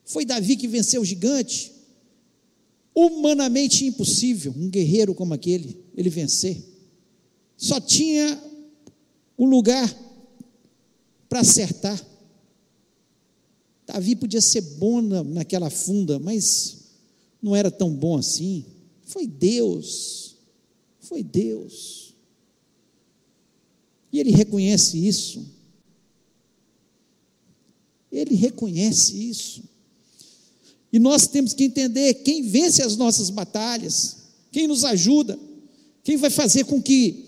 [0.03, 1.76] Foi Davi que venceu o gigante.
[2.99, 6.57] Humanamente impossível um guerreiro como aquele ele vencer.
[7.55, 8.41] Só tinha
[9.37, 9.87] um lugar
[11.29, 12.03] para acertar.
[13.85, 16.85] Davi podia ser bom naquela funda, mas
[17.39, 18.65] não era tão bom assim.
[19.03, 20.35] Foi Deus.
[20.99, 22.15] Foi Deus.
[24.11, 25.45] E ele reconhece isso.
[28.11, 29.76] Ele reconhece isso.
[30.91, 34.17] E nós temos que entender quem vence as nossas batalhas,
[34.51, 35.37] quem nos ajuda,
[36.03, 37.25] quem vai fazer com que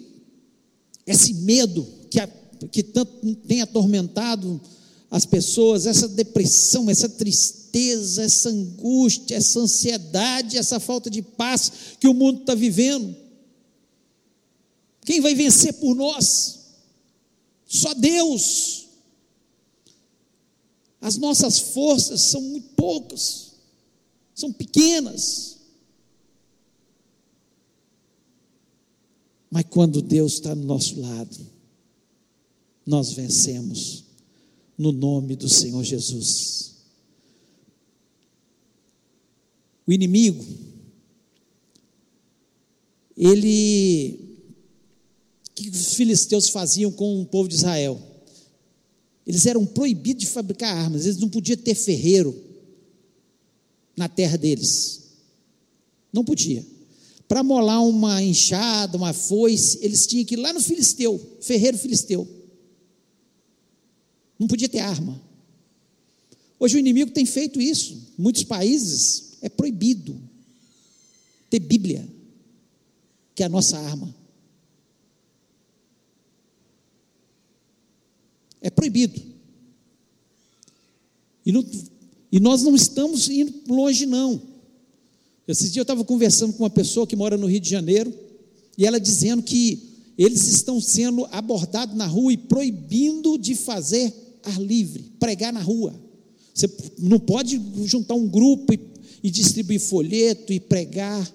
[1.05, 2.27] esse medo que, a,
[2.71, 4.61] que tanto tem atormentado
[5.11, 12.07] as pessoas, essa depressão, essa tristeza, essa angústia, essa ansiedade, essa falta de paz que
[12.07, 13.15] o mundo está vivendo.
[15.03, 16.59] Quem vai vencer por nós?
[17.65, 18.87] Só Deus.
[21.01, 23.48] As nossas forças são muito poucas,
[24.39, 25.57] são pequenas.
[29.51, 31.37] Mas quando Deus está no nosso lado,
[32.85, 34.05] nós vencemos
[34.77, 36.75] no nome do Senhor Jesus.
[39.85, 40.45] O inimigo,
[43.17, 44.37] ele,
[45.55, 47.99] que os filisteus faziam com o povo de Israel?
[49.25, 52.48] Eles eram proibidos de fabricar armas, eles não podiam ter ferreiro
[53.99, 55.01] na terra deles.
[56.11, 56.65] Não podia.
[57.27, 62.27] Para molar uma enxada, uma foice, eles tinham que ir lá no filisteu, ferreiro filisteu.
[64.39, 65.21] Não podia ter arma.
[66.57, 67.93] Hoje o inimigo tem feito isso.
[68.17, 70.19] Em muitos países é proibido
[71.49, 72.07] ter Bíblia,
[73.35, 74.15] que é a nossa arma.
[78.61, 79.21] É proibido.
[81.45, 81.65] E, não,
[82.31, 84.41] e nós não estamos indo longe, não.
[85.47, 88.13] Esses dias eu estava conversando com uma pessoa que mora no Rio de Janeiro,
[88.77, 94.13] e ela dizendo que eles estão sendo abordados na rua e proibindo de fazer
[94.43, 95.93] ar livre, pregar na rua.
[96.53, 98.79] Você não pode juntar um grupo e,
[99.23, 101.33] e distribuir folheto e pregar.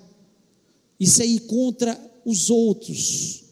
[1.00, 3.42] Isso aí contra os outros.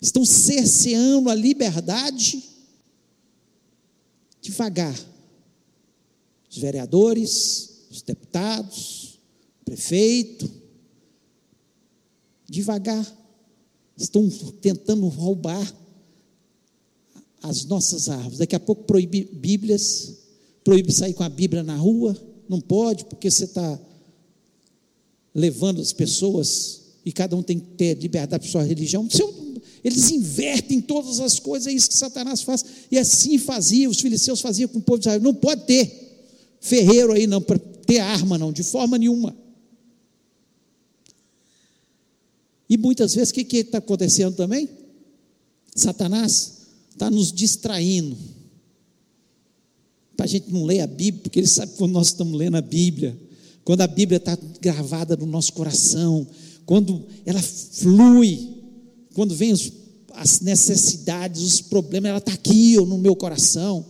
[0.00, 2.42] Estão cerceando a liberdade
[4.40, 4.94] devagar.
[6.56, 9.20] Os vereadores, os deputados,
[9.60, 10.50] o prefeito,
[12.48, 13.06] devagar,
[13.94, 14.26] estão
[14.62, 15.70] tentando roubar
[17.42, 18.38] as nossas árvores.
[18.38, 20.14] Daqui a pouco proíbe Bíblias,
[20.64, 22.16] proíbe sair com a Bíblia na rua,
[22.48, 23.78] não pode, porque você está
[25.34, 29.06] levando as pessoas e cada um tem que ter liberdade para sua religião.
[29.84, 32.64] Eles invertem todas as coisas, é isso que Satanás faz.
[32.90, 35.20] E assim fazia, os filisteus faziam com o povo de Israel.
[35.20, 36.05] Não pode ter
[36.66, 39.34] ferreiro aí, não, para ter arma, não, de forma nenhuma.
[42.68, 44.68] E muitas vezes, o que está acontecendo também?
[45.74, 46.54] Satanás
[46.90, 48.16] está nos distraindo.
[50.16, 52.62] Para a gente não ler a Bíblia, porque ele sabe quando nós estamos lendo a
[52.62, 53.16] Bíblia,
[53.64, 56.26] quando a Bíblia está gravada no nosso coração,
[56.64, 58.54] quando ela flui,
[59.14, 59.72] quando vem os,
[60.14, 63.86] as necessidades, os problemas, ela está aqui no meu coração.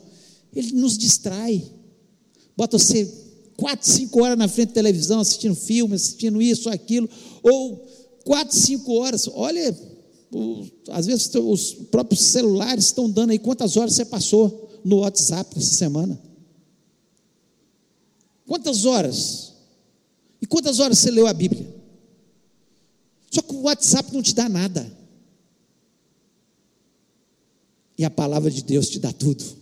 [0.55, 1.65] Ele nos distrai.
[2.57, 3.07] Bota você
[3.57, 7.09] quatro, cinco horas na frente da televisão, assistindo filme, assistindo isso, aquilo,
[7.43, 7.87] ou
[8.25, 9.29] quatro, cinco horas.
[9.33, 9.77] Olha,
[10.33, 15.59] o, às vezes os próprios celulares estão dando aí quantas horas você passou no WhatsApp
[15.59, 16.21] essa semana.
[18.47, 19.53] Quantas horas?
[20.41, 21.75] E quantas horas você leu a Bíblia?
[23.31, 24.91] Só que o WhatsApp não te dá nada.
[27.99, 29.56] E a palavra de Deus te dá tudo.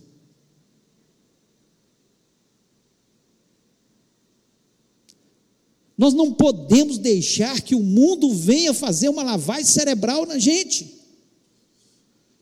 [5.97, 10.93] Nós não podemos deixar que o mundo venha fazer uma lavagem cerebral na gente.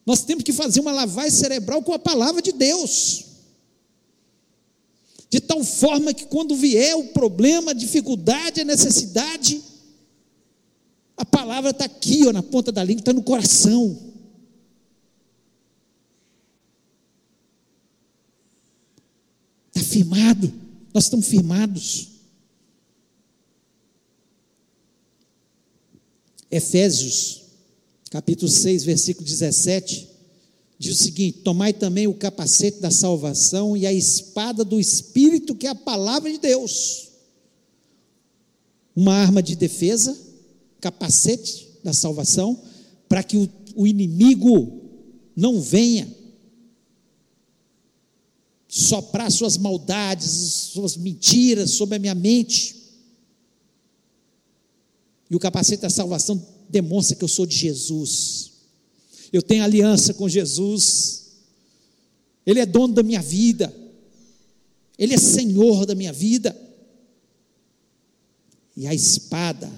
[0.05, 3.25] Nós temos que fazer uma lavagem cerebral com a palavra de Deus.
[5.29, 9.61] De tal forma que quando vier o problema, a dificuldade, a necessidade,
[11.15, 14.13] a palavra está aqui, ó, na ponta da língua, está no coração.
[19.73, 20.53] Está firmado,
[20.93, 22.12] nós estamos firmados.
[26.53, 27.41] Efésios,
[28.11, 30.07] capítulo 6, versículo 17,
[30.77, 35.65] diz o seguinte: Tomai também o capacete da salvação e a espada do Espírito, que
[35.65, 37.09] é a palavra de Deus.
[38.95, 40.15] Uma arma de defesa,
[40.79, 42.61] capacete da salvação,
[43.09, 44.79] para que o, o inimigo
[45.35, 46.07] não venha
[48.67, 52.82] soprar suas maldades, suas mentiras sobre a minha mente.
[55.33, 58.51] E o capacete da salvação demonstra que eu sou de Jesus.
[59.31, 61.31] Eu tenho aliança com Jesus.
[62.45, 63.75] Ele é dono da minha vida.
[64.95, 66.55] Ele é senhor da minha vida.
[68.77, 69.71] E a espada,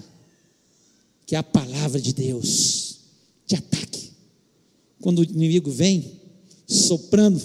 [1.24, 2.98] que é a palavra de Deus,
[3.46, 4.12] de ataque.
[5.00, 6.20] Quando o inimigo vem
[6.66, 7.40] soprando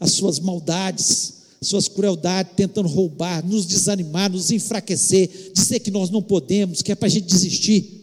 [0.00, 6.22] as suas maldades, suas crueldades, tentando roubar, nos desanimar, nos enfraquecer, dizer que nós não
[6.22, 8.02] podemos, que é para a gente desistir.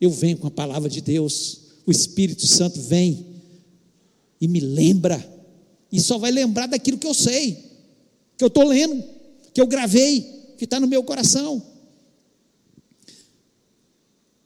[0.00, 3.26] Eu venho com a palavra de Deus, o Espírito Santo vem
[4.40, 5.24] e me lembra,
[5.90, 7.64] e só vai lembrar daquilo que eu sei,
[8.36, 9.02] que eu estou lendo,
[9.54, 10.20] que eu gravei,
[10.58, 11.62] que está no meu coração.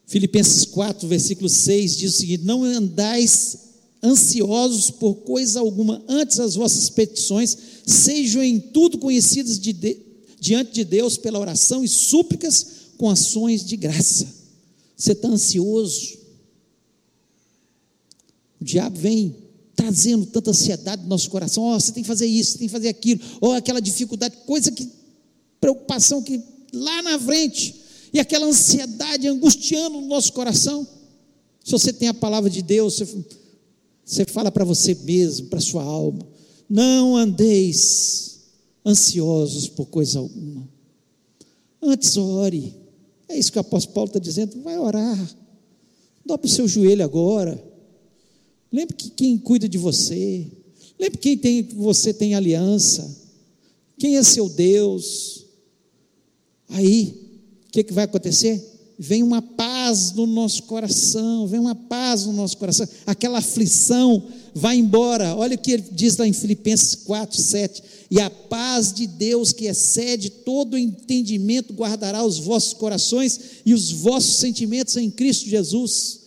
[0.07, 3.70] Filipenses 4, versículo 6 diz o seguinte: Não andais
[4.03, 9.99] ansiosos por coisa alguma, antes as vossas petições sejam em tudo conhecidas de de,
[10.41, 14.27] diante de Deus pela oração e súplicas com ações de graça.
[14.97, 16.19] Você está ansioso?
[18.61, 19.35] O diabo vem
[19.75, 21.65] trazendo tanta ansiedade no nosso coração.
[21.65, 23.21] Oh, você tem que fazer isso, você tem que fazer aquilo.
[23.41, 24.87] Ou oh, aquela dificuldade, coisa que,
[25.59, 26.41] preocupação que
[26.73, 27.75] lá na frente,
[28.13, 30.87] e aquela ansiedade angustiando no nosso coração.
[31.65, 33.07] Se você tem a palavra de Deus, você
[34.11, 36.27] você fala para você mesmo, para sua alma:
[36.69, 38.41] não andeis
[38.85, 40.69] ansiosos por coisa alguma.
[41.81, 42.75] Antes ore.
[43.29, 44.61] É isso que o apóstolo Paulo está dizendo.
[44.63, 45.37] Vai orar.
[46.27, 47.63] Dobre o seu joelho agora.
[48.73, 50.45] Lembre que quem cuida de você.
[50.99, 53.17] Lembre quem tem, você tem aliança.
[53.97, 55.47] Quem é seu Deus.
[56.69, 57.15] Aí,
[57.69, 58.61] o que, que vai acontecer?
[59.03, 64.23] Vem uma paz no nosso coração, vem uma paz no nosso coração, aquela aflição
[64.55, 65.35] vai embora.
[65.35, 67.83] Olha o que ele diz lá em Filipenses 4, 7.
[68.11, 73.91] E a paz de Deus, que excede todo entendimento, guardará os vossos corações e os
[73.91, 76.21] vossos sentimentos em Cristo Jesus.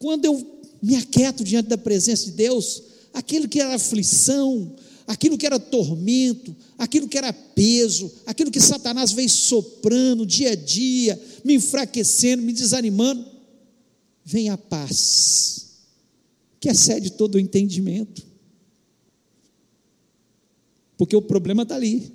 [0.00, 0.44] Quando eu
[0.82, 2.82] me aquieto diante da presença de Deus,
[3.14, 4.74] aquilo que era aflição,
[5.06, 10.54] aquilo que era tormento, aquilo que era peso, aquilo que Satanás veio soprando dia a
[10.54, 13.24] dia, me enfraquecendo, me desanimando,
[14.24, 15.70] vem a paz,
[16.60, 18.22] que excede todo o entendimento.
[20.96, 22.12] Porque o problema está ali.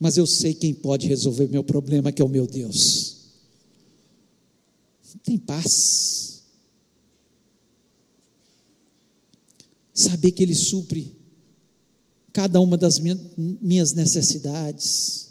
[0.00, 3.16] Mas eu sei quem pode resolver meu problema, que é o meu Deus.
[5.22, 6.33] Tem paz.
[9.94, 11.14] Saber que Ele supre
[12.32, 15.28] cada uma das minhas necessidades.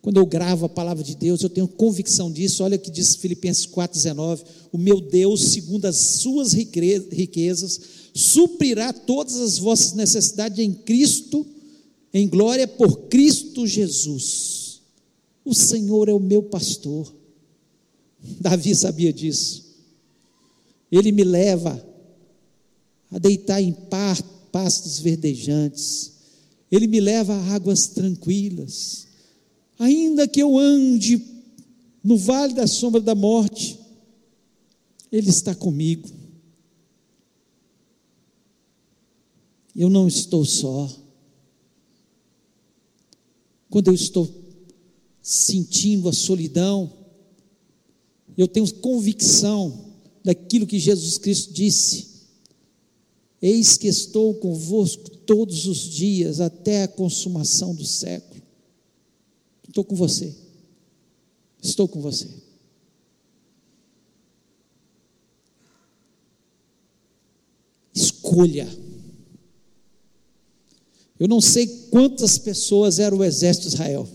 [0.00, 2.62] Quando eu gravo a palavra de Deus, eu tenho convicção disso.
[2.64, 7.80] Olha o que diz Filipenses 4,19: O meu Deus, segundo as suas riquezas,
[8.14, 11.46] suprirá todas as vossas necessidades em Cristo,
[12.12, 14.80] em glória por Cristo Jesus.
[15.44, 17.14] O Senhor é o meu pastor.
[18.40, 19.63] Davi sabia disso.
[20.96, 21.84] Ele me leva
[23.10, 23.72] a deitar em
[24.52, 26.12] pastos verdejantes.
[26.70, 29.04] Ele me leva a águas tranquilas
[29.78, 31.22] ainda que eu ande
[32.02, 33.78] no vale da sombra da morte,
[35.10, 36.08] Ele está comigo.
[39.74, 40.90] Eu não estou só.
[43.70, 44.28] Quando eu estou
[45.20, 46.92] sentindo a solidão,
[48.36, 49.83] eu tenho convicção
[50.24, 52.06] daquilo que Jesus Cristo disse:
[53.42, 58.42] Eis que estou convosco todos os dias até a consumação do século.
[59.68, 60.34] Estou com você.
[61.62, 62.28] Estou com você.
[67.92, 68.66] Escolha.
[71.18, 74.08] Eu não sei quantas pessoas eram o exército de Israel.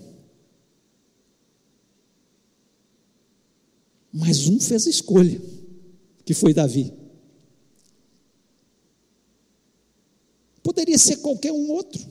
[4.11, 5.41] Mas um fez a escolha,
[6.29, 6.93] que foi Davi.
[10.61, 12.07] Poderia ser qualquer um outro.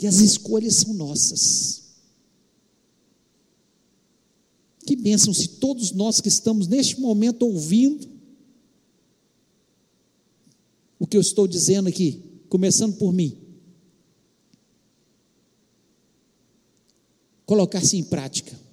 [0.00, 1.82] E as escolhas são nossas.
[4.86, 8.08] Que bênção se todos nós que estamos neste momento ouvindo
[10.98, 13.36] o que eu estou dizendo aqui, começando por mim,
[17.44, 18.63] colocar-se em prática.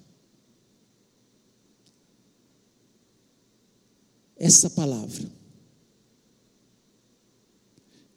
[4.42, 5.30] Essa palavra,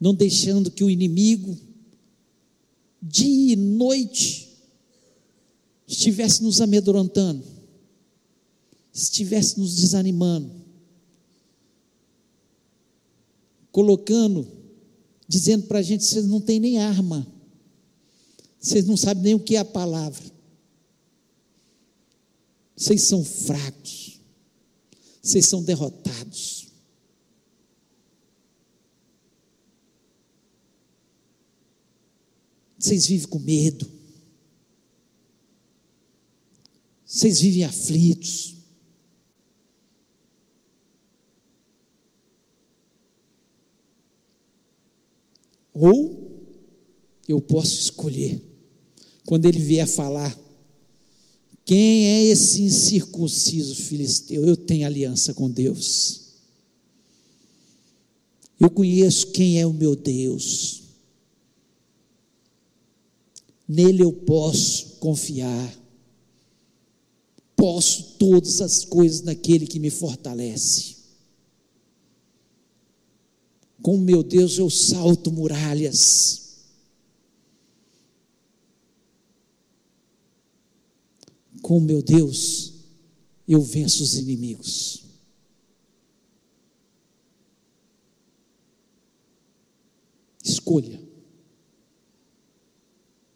[0.00, 1.56] não deixando que o inimigo
[3.00, 4.58] dia e noite,
[5.86, 7.44] estivesse nos amedrontando,
[8.92, 10.50] estivesse nos desanimando,
[13.70, 14.48] colocando,
[15.28, 17.24] dizendo para a gente: vocês não têm nem arma,
[18.58, 20.24] vocês não sabem nem o que é a palavra,
[22.74, 24.15] vocês são fracos,
[25.26, 26.68] vocês são derrotados.
[32.78, 33.90] Vocês vivem com medo.
[37.04, 38.54] Vocês vivem aflitos.
[45.74, 46.46] Ou
[47.26, 48.40] eu posso escolher,
[49.26, 50.45] quando ele vier falar,
[51.66, 54.46] quem é esse incircunciso filisteu?
[54.46, 56.26] Eu tenho aliança com Deus.
[58.58, 60.84] Eu conheço quem é o meu Deus.
[63.68, 65.76] Nele eu posso confiar.
[67.56, 70.94] Posso todas as coisas naquele que me fortalece.
[73.82, 76.45] Com meu Deus eu salto muralhas.
[81.62, 82.74] Com meu Deus
[83.46, 85.04] eu venço os inimigos.
[90.44, 91.00] Escolha.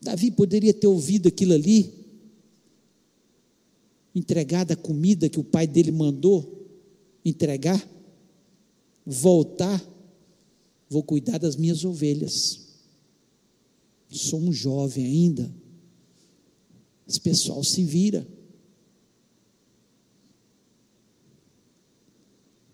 [0.01, 1.93] Davi poderia ter ouvido aquilo ali,
[4.15, 6.61] entregado a comida que o pai dele mandou
[7.25, 7.87] entregar,
[9.05, 9.85] voltar,
[10.89, 12.61] vou cuidar das minhas ovelhas.
[14.09, 15.60] Sou um jovem ainda.
[17.11, 18.25] Esse pessoal se vira.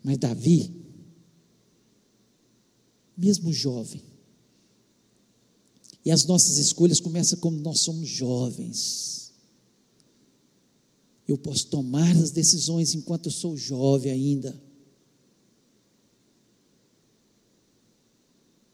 [0.05, 0.71] Mas Davi,
[3.17, 4.03] mesmo jovem,
[6.05, 9.33] e as nossas escolhas começam quando nós somos jovens.
[11.27, 14.63] Eu posso tomar as decisões enquanto eu sou jovem ainda.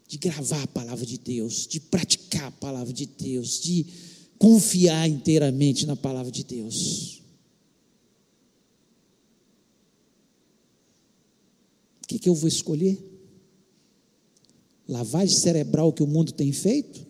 [0.09, 4.12] De gravar a palavra de Deus, de praticar a palavra de Deus, de
[4.43, 7.23] confiar inteiramente na palavra de Deus.
[12.03, 12.99] O que, que eu vou escolher?
[14.89, 17.07] Lavagem cerebral que o mundo tem feito?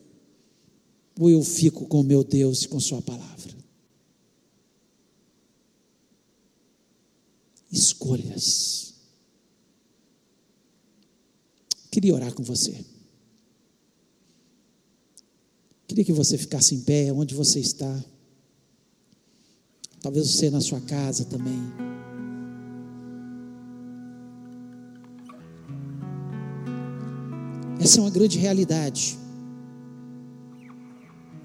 [1.19, 3.53] ou eu fico com meu Deus e com Sua palavra?
[7.71, 8.95] Escolhas.
[11.91, 12.92] Queria orar com você.
[15.93, 18.03] Queria que você ficasse em pé onde você está.
[20.01, 21.61] Talvez você na sua casa também.
[27.79, 29.19] Essa é uma grande realidade.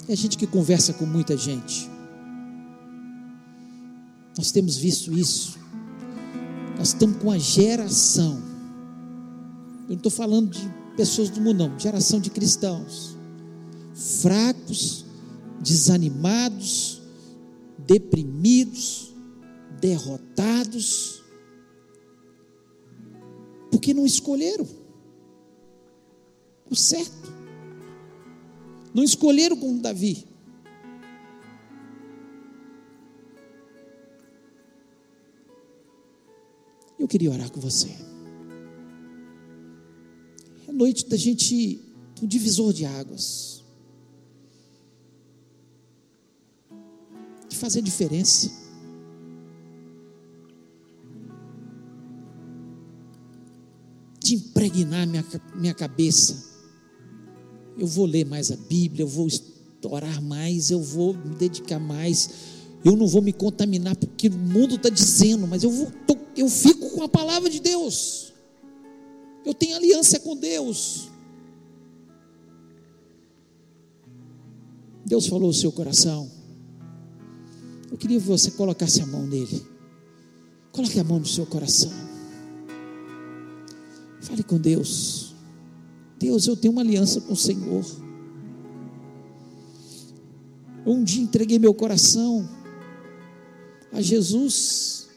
[0.07, 1.89] É gente que conversa com muita gente.
[4.37, 5.59] Nós temos visto isso.
[6.77, 8.41] Nós estamos com a geração.
[9.81, 11.77] Eu não estou falando de pessoas do mundo, não.
[11.77, 13.16] Geração de cristãos.
[13.97, 15.03] Fracos,
[15.59, 17.01] desanimados,
[17.79, 19.13] deprimidos,
[19.81, 21.23] derrotados.
[23.71, 24.67] Porque não escolheram
[26.69, 27.33] o certo.
[28.93, 30.25] Não escolheram como Davi.
[36.99, 37.95] Eu queria orar com você.
[40.67, 41.79] É noite da gente,
[42.21, 43.56] um divisor de águas.
[47.57, 48.51] De fazer diferença.
[54.19, 56.45] De impregnar minha, minha cabeça.
[57.75, 59.27] Eu vou ler mais a Bíblia, eu vou
[59.85, 64.75] orar mais, eu vou me dedicar mais eu não vou me contaminar porque o mundo
[64.75, 65.91] está dizendo, mas eu, vou,
[66.35, 68.33] eu fico com a palavra de Deus.
[69.43, 71.09] Eu tenho aliança com Deus.
[75.05, 76.36] Deus falou o seu coração.
[77.97, 79.65] Eu queria que você colocasse a mão nele.
[80.71, 81.91] Coloque a mão no seu coração.
[84.21, 85.33] Fale com Deus.
[86.19, 87.83] Deus, eu tenho uma aliança com o Senhor.
[90.85, 92.47] Eu um dia entreguei meu coração
[93.91, 95.07] a Jesus.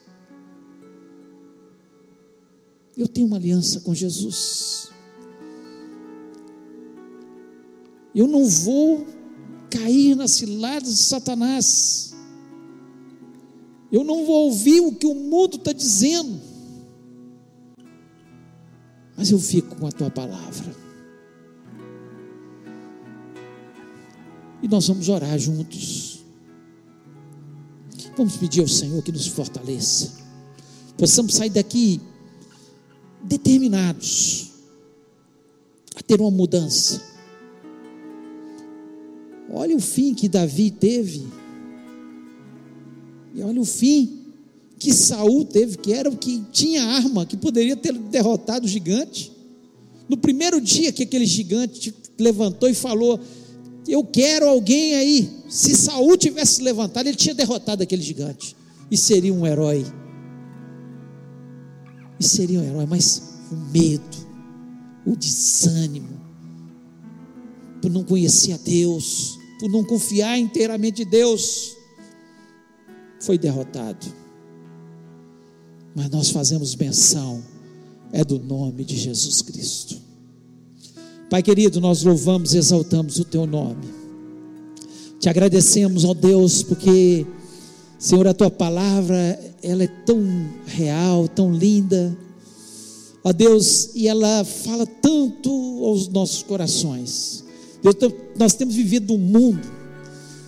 [2.97, 4.91] Eu tenho uma aliança com Jesus.
[8.15, 9.07] Eu não vou
[9.69, 12.10] cair nas ciladas de Satanás.
[13.91, 16.41] Eu não vou ouvir o que o mundo está dizendo.
[19.17, 20.75] Mas eu fico com a tua palavra.
[24.63, 26.21] E nós vamos orar juntos.
[28.17, 30.21] Vamos pedir ao Senhor que nos fortaleça.
[30.97, 32.01] Possamos sair daqui
[33.23, 34.51] determinados
[35.97, 37.03] a ter uma mudança.
[39.53, 41.40] Olha o fim que Davi teve.
[43.35, 44.19] E olha o fim
[44.79, 49.31] que Saul teve, que era o que tinha arma, que poderia ter derrotado o gigante.
[50.09, 53.21] No primeiro dia que aquele gigante levantou e falou:
[53.87, 55.31] eu quero alguém aí.
[55.49, 58.57] Se Saul tivesse levantado, ele tinha derrotado aquele gigante.
[58.91, 59.85] E seria um herói.
[62.19, 64.17] E seria um herói, mas o medo,
[65.07, 66.21] o desânimo,
[67.81, 71.77] por não conhecer a Deus, por não confiar inteiramente em Deus,
[73.21, 74.07] foi derrotado.
[75.95, 77.43] Mas nós fazemos menção,
[78.13, 79.97] é do nome de Jesus Cristo.
[81.29, 84.01] Pai querido, nós louvamos e exaltamos o teu nome.
[85.21, 87.27] Te agradecemos, ó Deus, porque,
[87.99, 90.21] Senhor, a tua palavra, ela é tão
[90.67, 92.17] real, tão linda.
[93.23, 95.51] Ó Deus, e ela fala tanto
[95.85, 97.45] aos nossos corações.
[97.83, 97.97] Deus,
[98.37, 99.71] nós temos vivido um mundo,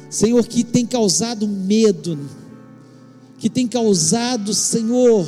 [0.08, 2.18] Senhor, que tem causado medo,
[3.42, 5.26] que tem causado, Senhor,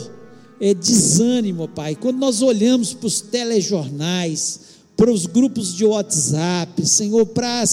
[0.60, 1.96] é, desânimo, Pai.
[1.96, 4.60] Quando nós olhamos para os telejornais,
[4.96, 7.64] para os grupos de WhatsApp, Senhor, para,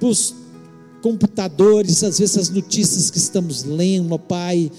[0.00, 0.34] os
[1.00, 4.72] computadores, às vezes as notícias que estamos lendo, Pai,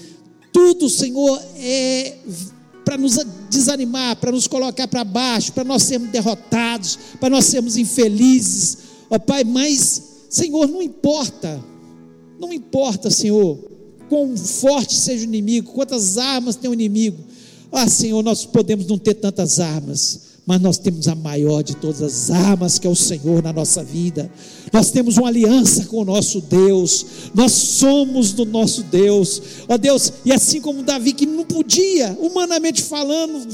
[0.52, 2.18] tudo, Senhor, é
[2.84, 3.18] para nos
[3.48, 8.76] desanimar, para nos colocar para baixo, para nós sermos derrotados, para nós sermos infelizes,
[9.08, 11.64] ó Pai, mas, Senhor, não importa,
[12.38, 13.71] não importa, Senhor,
[14.12, 17.16] quão forte seja o inimigo, quantas armas tem o inimigo,
[17.72, 22.02] ah, Senhor, nós podemos não ter tantas armas, mas nós temos a maior de todas
[22.02, 24.30] as armas, que é o Senhor na nossa vida.
[24.70, 30.12] Nós temos uma aliança com o nosso Deus, nós somos do nosso Deus, ó Deus,
[30.26, 33.48] e assim como Davi, que não podia, humanamente falando,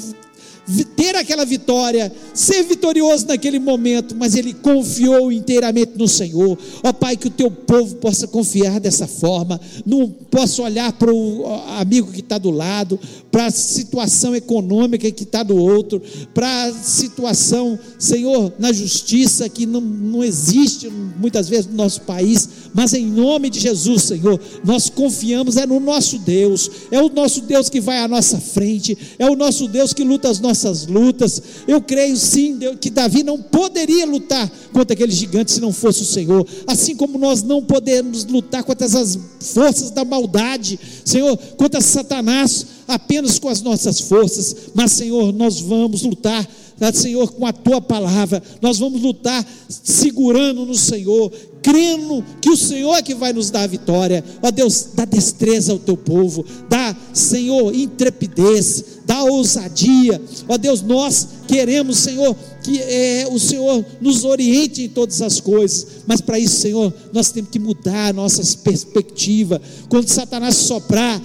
[0.85, 6.59] ter aquela vitória, ser vitorioso naquele momento, mas ele confiou inteiramente no Senhor.
[6.83, 11.47] Ó Pai, que o teu povo possa confiar dessa forma, não possa olhar para o
[11.79, 13.01] amigo que está do lado,
[13.31, 16.03] para a situação econômica que está do outro,
[16.35, 22.49] para a situação, Senhor, na justiça que não, não existe muitas vezes no nosso país,
[22.75, 27.41] mas em nome de Jesus, Senhor, nós confiamos é no nosso Deus, é o nosso
[27.43, 31.43] Deus que vai à nossa frente, é o nosso Deus que luta as nossas lutas.
[31.67, 36.03] Eu creio sim Deus, que Davi não poderia lutar contra aquele gigante se não fosse
[36.03, 41.81] o Senhor, assim como nós não podemos lutar contra essas forças da maldade, Senhor, contra
[41.81, 46.49] Satanás apenas com as nossas forças, mas Senhor, nós vamos lutar
[46.95, 51.33] Senhor, com a tua palavra, nós vamos lutar segurando no Senhor,
[51.63, 54.25] crendo que o Senhor é que vai nos dar a vitória.
[54.43, 60.21] Ó Deus, dá destreza ao teu povo, dá, Senhor, intrepidez, dá ousadia.
[60.49, 65.87] Ó Deus, nós queremos, Senhor, que é, o Senhor nos oriente em todas as coisas,
[66.07, 69.61] mas para isso, Senhor, nós temos que mudar a nossa perspectiva.
[69.89, 71.21] Quando Satanás soprar,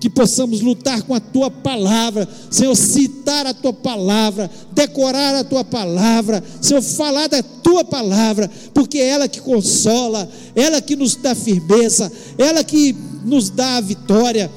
[0.00, 5.64] que possamos lutar com a tua palavra, Senhor, citar a tua palavra, decorar a tua
[5.64, 11.34] palavra, Senhor, falar da tua palavra, porque é ela que consola, ela que nos dá
[11.34, 12.94] firmeza, ela que
[13.24, 14.50] nos dá a vitória.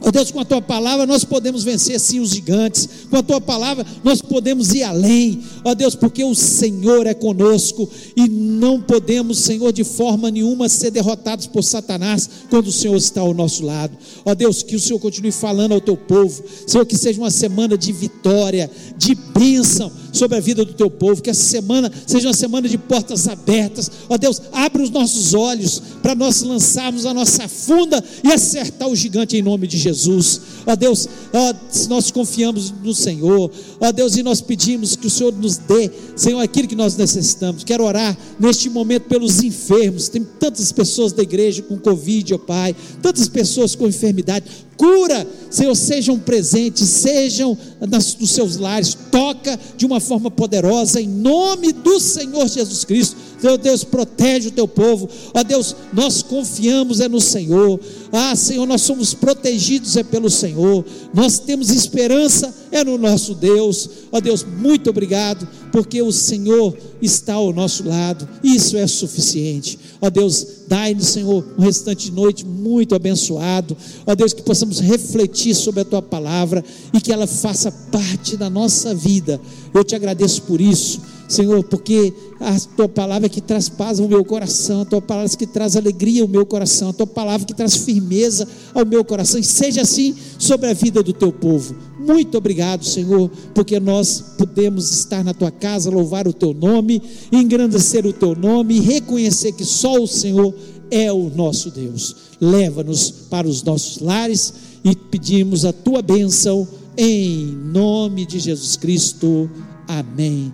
[0.00, 3.22] Ó oh Deus, com a tua palavra nós podemos vencer sim os gigantes, com a
[3.22, 8.28] tua palavra nós podemos ir além, ó oh Deus, porque o Senhor é conosco e
[8.28, 13.34] não podemos, Senhor, de forma nenhuma ser derrotados por Satanás quando o Senhor está ao
[13.34, 13.96] nosso lado.
[14.24, 17.30] Ó oh Deus, que o Senhor continue falando ao teu povo, Senhor, que seja uma
[17.30, 22.28] semana de vitória, de bênção sobre a vida do teu povo, que essa semana seja
[22.28, 23.90] uma semana de portas abertas.
[24.08, 28.96] Ó Deus, abre os nossos olhos para nós lançarmos a nossa funda e acertar o
[28.96, 30.40] gigante em nome de Jesus.
[30.66, 31.54] Ó Deus, ó,
[31.88, 33.50] nós confiamos no Senhor.
[33.80, 37.64] Ó Deus, e nós pedimos que o Senhor nos dê, Senhor, aquilo que nós necessitamos.
[37.64, 40.08] Quero orar neste momento pelos enfermos.
[40.08, 45.74] Tem tantas pessoas da igreja com Covid, ó Pai, tantas pessoas com enfermidade cura, Senhor,
[45.74, 51.98] sejam presentes, sejam nas, nos seus lares, toca de uma forma poderosa, em nome do
[52.00, 53.16] Senhor Jesus Cristo.
[53.42, 55.08] Meu Deus, protege o teu povo.
[55.34, 57.78] Ó Deus, nós confiamos é no Senhor.
[58.10, 60.84] Ah, Senhor, nós somos protegidos é pelo Senhor.
[61.12, 63.88] Nós temos esperança é no nosso Deus.
[64.10, 65.46] Ó Deus, muito obrigado,
[65.76, 68.26] porque o Senhor está ao nosso lado.
[68.42, 69.78] Isso é suficiente.
[70.00, 73.76] Ó Deus, dai-nos, Senhor, um restante de noite muito abençoado.
[74.06, 76.64] Ó Deus, que possamos refletir sobre a tua palavra
[76.94, 79.38] e que ela faça parte da nossa vida.
[79.74, 80.98] Eu te agradeço por isso
[81.28, 85.46] Senhor, porque a tua palavra que traz paz ao meu coração, a tua palavra que
[85.46, 89.44] traz alegria ao meu coração, a tua palavra que traz firmeza ao meu coração, e
[89.44, 90.14] seja assim
[90.46, 91.74] sobre a vida do teu povo.
[91.98, 98.06] Muito obrigado, Senhor, porque nós podemos estar na tua casa, louvar o teu nome, engrandecer
[98.06, 100.54] o teu nome e reconhecer que só o Senhor
[100.90, 102.14] é o nosso Deus.
[102.40, 106.66] Leva-nos para os nossos lares e pedimos a tua bênção
[106.96, 109.50] em nome de Jesus Cristo.
[109.88, 110.52] Amém.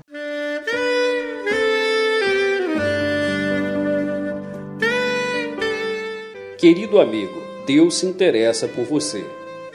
[6.56, 9.41] Querido amigo, Deus se interessa por você.